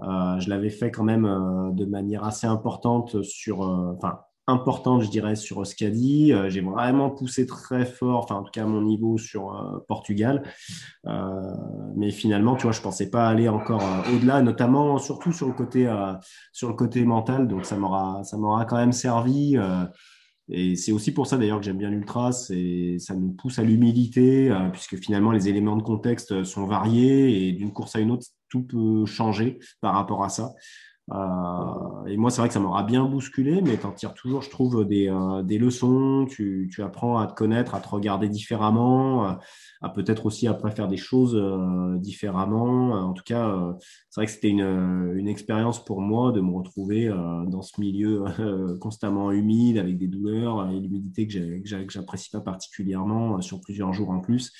[0.00, 5.02] Euh, je l'avais fait quand même euh, de manière assez importante sur, euh, enfin, importante,
[5.02, 6.32] je dirais, sur Scadi.
[6.48, 10.42] J'ai vraiment poussé très fort, enfin, en tout cas à mon niveau sur Portugal.
[11.96, 13.82] mais finalement, tu vois, je pensais pas aller encore
[14.14, 15.90] au-delà, notamment, surtout sur le côté,
[16.52, 17.48] sur le côté mental.
[17.48, 19.56] Donc, ça m'aura, ça m'aura quand même servi.
[20.48, 23.62] Et c'est aussi pour ça d'ailleurs que j'aime bien l'ultra, c'est ça nous pousse à
[23.62, 28.10] l'humilité, euh, puisque finalement les éléments de contexte sont variés et d'une course à une
[28.10, 30.52] autre, tout peut changer par rapport à ça.
[31.12, 34.40] Euh, et moi, c'est vrai que ça m'aura bien bousculé, mais tu en tires toujours,
[34.40, 36.26] je trouve, des, euh, des leçons.
[36.28, 39.32] Tu, tu, apprends à te connaître, à te regarder différemment, euh,
[39.82, 41.38] à peut-être aussi après faire des choses
[42.00, 42.92] différemment.
[42.92, 43.54] En tout cas,
[44.08, 48.24] c'est vrai que c'était une, une expérience pour moi de me retrouver dans ce milieu
[48.80, 54.20] constamment humide, avec des douleurs et l'humidité que j'apprécie pas particulièrement sur plusieurs jours en
[54.20, 54.52] plus.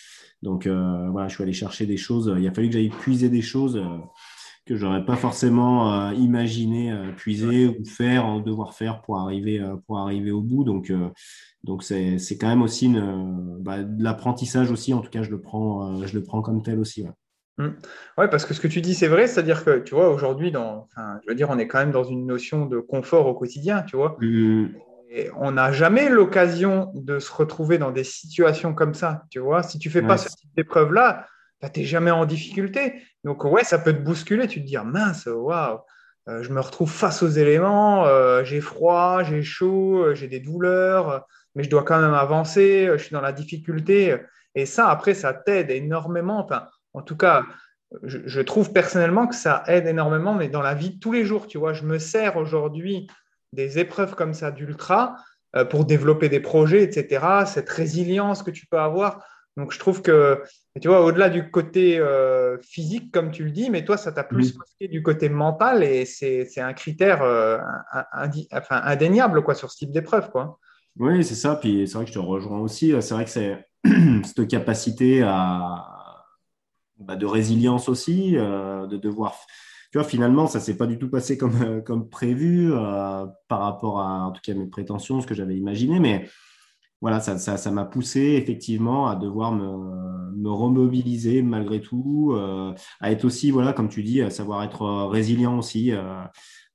[0.42, 2.34] Donc voilà, je suis allé chercher des choses.
[2.38, 3.80] Il a fallu que j'aille puiser des choses
[4.66, 9.76] que j'aurais pas forcément euh, imaginé euh, puiser ou faire, devoir faire pour arriver, euh,
[9.86, 10.64] pour arriver au bout.
[10.64, 10.92] Donc,
[11.64, 14.94] donc c'est, c'est quand même aussi une, bah, de l'apprentissage aussi.
[14.94, 17.02] En tout cas, je le prends, je le prends comme tel aussi.
[17.02, 17.10] Ouais.
[17.56, 17.68] Mmh.
[18.18, 18.28] ouais.
[18.28, 21.20] parce que ce que tu dis, c'est vrai, c'est-à-dire que, tu vois, aujourd'hui, dans, enfin,
[21.22, 23.96] je veux dire, on est quand même dans une notion de confort au quotidien, tu
[23.96, 24.16] vois.
[24.20, 24.68] Mmh.
[25.10, 29.62] Et on n'a jamais l'occasion de se retrouver dans des situations comme ça, tu vois.
[29.62, 31.26] Si tu fais pas ce type d'épreuve-là,
[31.62, 32.94] bah, tu n'es jamais en difficulté.
[33.24, 34.46] Donc, ouais, ça peut te bousculer.
[34.46, 35.80] Tu te dis, ah, mince, waouh,
[36.28, 40.40] euh, je me retrouve face aux éléments, euh, j'ai froid, j'ai chaud, euh, j'ai des
[40.40, 44.16] douleurs, mais je dois quand même avancer, je suis dans la difficulté.
[44.54, 46.38] Et ça, après, ça t'aide énormément.
[46.38, 47.44] Enfin, en tout cas,
[48.02, 51.46] je, trouve personnellement que ça aide énormément, mais dans la vie de tous les jours,
[51.46, 53.06] tu vois, je me sers aujourd'hui
[53.52, 55.16] des épreuves comme ça d'ultra
[55.70, 57.44] pour développer des projets, etc.
[57.46, 59.24] Cette résilience que tu peux avoir.
[59.56, 60.42] Donc, je trouve que,
[60.80, 64.24] tu vois, au-delà du côté euh, physique, comme tu le dis, mais toi, ça t'a
[64.24, 67.58] plus marqué du côté mental et c'est un critère euh,
[68.52, 70.30] enfin, indéniable quoi, sur ce type d'épreuve.
[70.30, 70.58] Quoi.
[70.98, 71.54] Oui, c'est ça.
[71.54, 72.92] Puis c'est vrai que je te rejoins aussi.
[73.00, 73.64] C'est vrai que c'est
[74.24, 76.24] cette capacité à,
[76.98, 79.38] bah, de résilience aussi, euh, de devoir.
[79.92, 82.72] Tu vois, finalement, ça ne s'est pas du tout passé comme, comme prévu
[83.46, 86.28] par rapport à, en tout cas, mes prétentions, ce que j'avais imaginé, mais
[87.04, 93.12] voilà, ça, ça, m'a poussé effectivement à devoir me, me remobiliser malgré tout, euh, à
[93.12, 95.92] être aussi, voilà, comme tu dis, à savoir être résilient aussi.
[95.92, 96.22] Euh,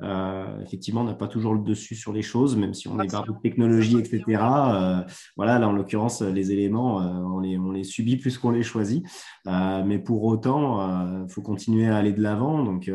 [0.01, 3.11] euh, effectivement, on n'a pas toujours le dessus sur les choses, même si on est
[3.11, 4.23] barre de technologie, etc.
[4.27, 5.01] Euh,
[5.35, 8.63] voilà, là, en l'occurrence, les éléments, euh, on, les, on les subit plus qu'on les
[8.63, 9.03] choisit.
[9.45, 12.63] mais pour autant, il faut continuer à aller de l'avant.
[12.63, 12.91] Donc,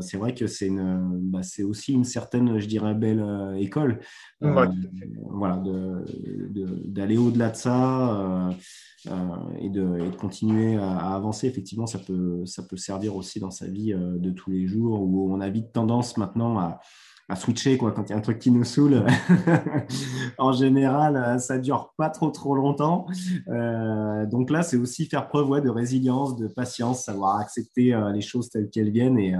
[0.00, 4.00] c'est vrai que c'est bah, aussi une certaine, je dirais, belle école.
[4.40, 8.50] voilà, d'aller au-delà de ça.
[9.04, 13.50] Et, de, et, de, continuer à, avancer, effectivement, ça peut, ça peut servir aussi dans
[13.50, 16.80] sa vie de tous les jours où on a vite tendance maintenant à,
[17.34, 19.04] switcher quoi, quand il y a un truc qui nous saoule.
[20.38, 23.06] en général, euh, ça dure pas trop trop longtemps.
[23.48, 28.12] Euh, donc là, c'est aussi faire preuve ouais, de résilience, de patience, savoir accepter euh,
[28.12, 29.34] les choses telles qu'elles viennent et,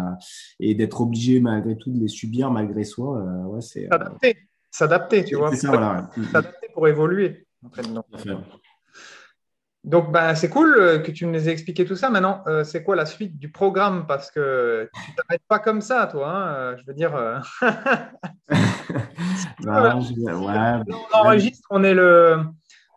[0.58, 3.22] et d'être obligé malgré tout de les subir malgré soi.
[3.46, 4.36] ouais, c'est s'adapter,
[4.70, 5.54] s'adapter, tu vois.
[5.54, 7.46] S'adapter pour évoluer.
[9.86, 12.10] Donc, ben, c'est cool euh, que tu nous aies expliqué tout ça.
[12.10, 14.04] Maintenant, euh, c'est quoi la suite du programme?
[14.08, 16.28] Parce que tu t'arrêtes pas comme ça, toi.
[16.28, 17.12] Hein, euh, je veux dire.
[21.12, 22.40] On enregistre, on est le.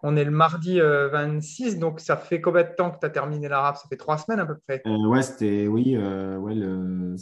[0.02, 3.10] On est le mardi 26, euh, donc ça fait combien de temps que tu as
[3.10, 3.76] terminé l'arabe?
[3.76, 7.16] Ça fait trois semaines à peu près euh, Ouais, c'était, oui, euh, ouais, le,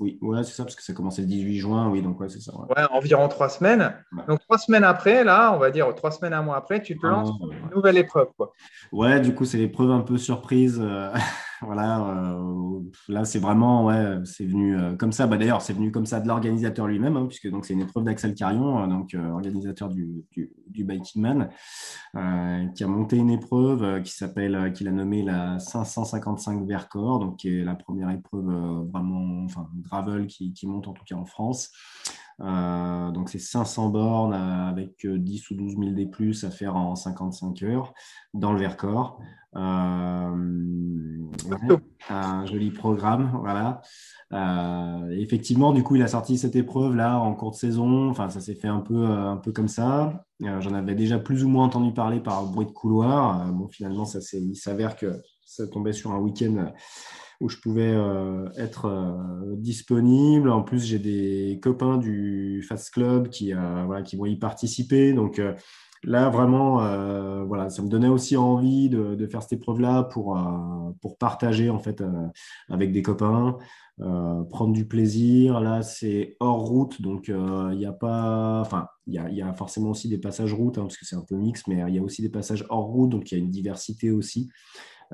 [0.00, 2.28] oui, ouais, c'est ça, parce que ça a commencé le 18 juin, oui, donc ouais,
[2.28, 2.52] c'est ça.
[2.56, 2.82] Ouais.
[2.90, 3.94] environ trois semaines.
[4.28, 7.06] Donc trois semaines après, là, on va dire trois semaines, un mois après, tu te
[7.06, 8.28] ah lances une nouvelle épreuve.
[8.36, 8.52] Quoi.
[8.92, 10.82] Ouais, du coup, c'est l'épreuve un peu surprise.
[11.62, 15.26] Voilà, euh, là c'est vraiment, ouais, c'est venu euh, comme ça.
[15.26, 18.34] Bah, D'ailleurs, c'est venu comme ça de l'organisateur lui-même, hein, puisque c'est une épreuve d'Axel
[18.34, 21.48] Carion, euh, donc organisateur du, du, Biking Man,
[22.74, 27.48] qui a monté une épreuve qui s'appelle, qu'il a nommé la 555 Vercors, donc qui
[27.48, 28.46] est la première épreuve
[28.92, 31.72] vraiment, enfin gravel qui, qui, monte en tout cas en France.
[32.38, 37.62] Donc, c'est 500 bornes avec 10 ou 12 000 des plus à faire en 55
[37.62, 37.94] heures
[38.34, 39.20] dans le Vercors.
[39.54, 40.34] un
[42.46, 43.80] joli programme, voilà.
[45.12, 48.10] effectivement, du coup, il a sorti cette épreuve là en cours de saison.
[48.10, 50.26] Enfin, ça s'est fait un peu, un peu comme ça.
[50.40, 53.50] J'en avais déjà plus ou moins entendu parler par bruit de couloir.
[53.52, 56.72] bon, finalement, ça, il s'avère que ça tombait sur un week-end
[57.40, 60.50] où je pouvais euh, être euh, disponible.
[60.50, 65.12] En plus, j'ai des copains du Fast Club qui, euh, qui vont y participer.
[65.12, 65.40] Donc
[66.04, 66.76] là, vraiment,
[67.46, 70.38] voilà, ça me donnait aussi envie de, faire cette épreuve-là pour,
[71.00, 72.02] pour partager en fait
[72.68, 73.56] avec des copains.
[73.98, 75.60] prendre du plaisir.
[75.60, 78.60] Là, c'est hors route, donc il n'y a pas.
[78.60, 81.16] Enfin, il y a, y a, forcément aussi des passages route, hein, parce que c'est
[81.16, 83.40] un peu mix, mais il y a aussi des passages hors route, donc il y
[83.40, 84.48] a une diversité aussi.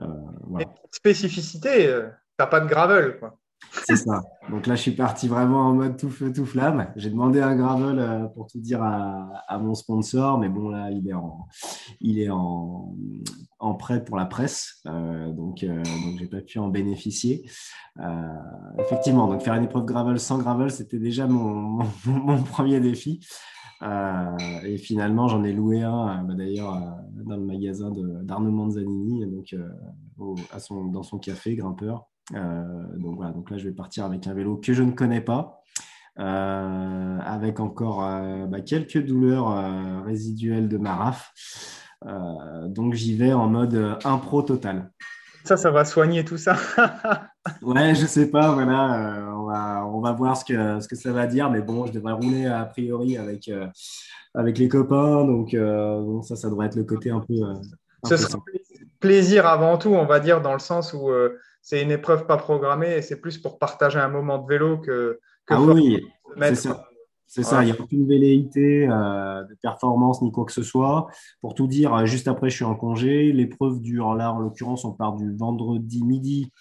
[0.01, 3.19] Euh, spécificité, euh, t'as pas de gravel.
[3.19, 3.39] Quoi.
[3.85, 4.23] C'est ça.
[4.51, 6.93] Donc là, je suis parti vraiment en mode tout feu, tout flamme.
[6.97, 11.09] J'ai demandé un gravel euh, pour tout dire à, mon sponsor, mais bon, là, il
[11.09, 11.47] est en,
[12.01, 12.95] il est en,
[13.59, 14.83] en prêt pour la presse.
[14.85, 17.49] donc, donc j'ai pas pu en bénéficier.
[18.79, 23.21] effectivement, donc faire une épreuve gravel sans gravel, c'était déjà mon, mon, premier défi.
[23.83, 27.91] Euh, et finalement, j'en ai loué un, euh, bah, d'ailleurs, euh, dans le magasin
[28.23, 29.55] d'Arnaud Manzanini, donc,
[30.53, 32.07] à son, dans son café, grimpeur.
[32.33, 35.61] donc voilà, donc là, je vais partir avec un vélo que je ne connais pas.
[36.17, 38.01] avec encore
[38.49, 41.33] bah, quelques douleurs résiduelles de ma raf.
[42.67, 44.91] donc j'y vais en mode impro total.
[45.45, 46.57] Ça, ça va soigner tout ça.
[47.63, 49.33] ouais, je sais pas, voilà,
[49.63, 52.13] va, on va voir ce que, ce que ça va dire, mais bon, je devrais
[52.13, 53.67] rouler a priori avec, euh,
[54.35, 57.35] avec les copains, donc euh, ça, ça devrait être le côté un peu.
[58.05, 58.39] ce sera
[59.01, 61.11] plaisir avant tout, on va dire, dans le sens où
[61.61, 65.21] c'est une épreuve pas programmée et c'est plus pour partager un moment de vélo que.
[65.47, 66.05] que ah oui,
[66.39, 66.87] c'est ça.
[67.35, 71.07] C'est ça, il n'y a aucune velléité euh, de performance ni quoi que ce soit.
[71.41, 73.33] Pour tout dire, euh, juste après, je suis en congé.
[73.33, 76.53] L'épreuve dure, là, en l'occurrence, on part du vendredi midi.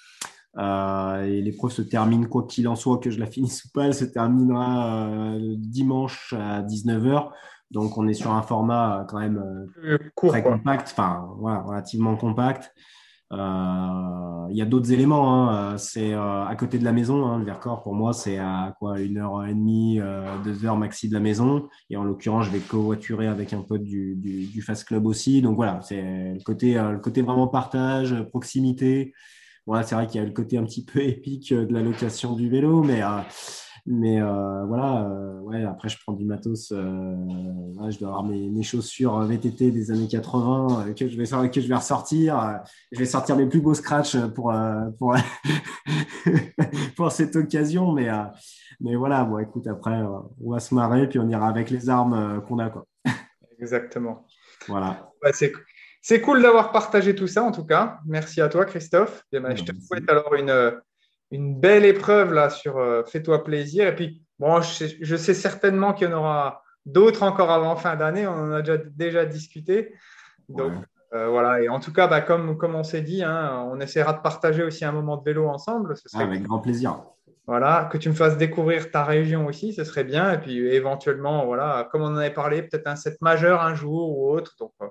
[0.58, 3.86] Euh, et l'épreuve se termine, quoi qu'il en soit, que je la finisse ou pas,
[3.86, 7.30] elle se terminera dimanche à 19h.
[7.72, 9.42] Donc, on est sur un format quand même
[10.16, 12.74] très compact, enfin, voilà, relativement compact.
[13.32, 15.50] Euh, il y a d'autres éléments.
[15.50, 15.78] Hein.
[15.78, 17.26] C'est euh, à côté de la maison.
[17.26, 17.40] Hein.
[17.40, 21.08] Le Vercors, pour moi, c'est à quoi une heure et demie, euh, deux heures maxi
[21.08, 21.70] de la maison.
[21.90, 25.42] Et en l'occurrence, je vais covoiturer avec un pote du, du, Fast Club aussi.
[25.42, 29.14] Donc voilà, c'est le côté, le côté vraiment partage, proximité.
[29.66, 32.36] Voilà, c'est vrai qu'il y a le côté un petit peu épique de la location
[32.36, 33.02] du vélo, mais
[33.88, 36.72] mais euh, voilà, euh, ouais, après, je prends du matos.
[36.72, 37.16] Euh,
[37.90, 41.68] je dois avoir mes, mes, chaussures VTT des années 80 que, je vais, que je
[41.68, 42.62] vais ressortir.
[42.92, 44.54] je vais sortir mes plus beaux scratchs pour,
[45.00, 45.16] pour,
[46.96, 47.92] pour cette occasion.
[47.92, 48.10] Mais,
[48.80, 50.00] mais voilà, bon, écoute, après,
[50.40, 52.70] on va se marrer, puis on ira avec les armes qu'on a.
[52.70, 52.86] Quoi.
[53.60, 54.28] Exactement.
[54.68, 55.12] Voilà.
[55.34, 55.52] c'est
[56.02, 58.00] c'est cool d'avoir partagé tout ça, en tout cas.
[58.06, 59.24] Merci à toi, Christophe.
[59.32, 60.82] Ben, je te souhaite alors une,
[61.30, 63.88] une belle épreuve là sur euh, Fais-toi plaisir.
[63.88, 68.26] Et puis, bon, je sais, certainement qu'il y en aura d'autres encore avant fin d'année.
[68.26, 69.94] On en a déjà, déjà discuté.
[70.50, 70.74] Donc,
[71.14, 71.62] euh, voilà.
[71.62, 74.64] Et en tout cas, bah, comme, comme on s'est dit, hein, on essaiera de partager
[74.64, 75.96] aussi un moment de vélo ensemble.
[75.98, 77.00] Ce serait avec grand plaisir.
[77.48, 80.32] Voilà, que tu me fasses découvrir ta région aussi, ce serait bien.
[80.32, 84.18] Et puis éventuellement, voilà, comme on en avait parlé, peut-être un set majeur un jour
[84.18, 84.56] ou autre.
[84.60, 84.88] Donc, euh,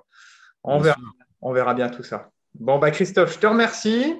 [0.63, 0.97] on, verra,
[1.41, 2.29] on verra bien tout ça.
[2.59, 4.15] Bon, bah, Christophe, je te remercie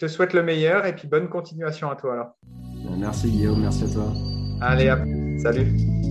[0.00, 2.14] te souhaite le meilleur et puis bonne continuation à toi.
[2.14, 2.38] Alors.
[2.98, 4.12] Merci Guillaume, merci à toi.
[4.62, 5.40] Allez, à plus.
[5.42, 6.09] Salut.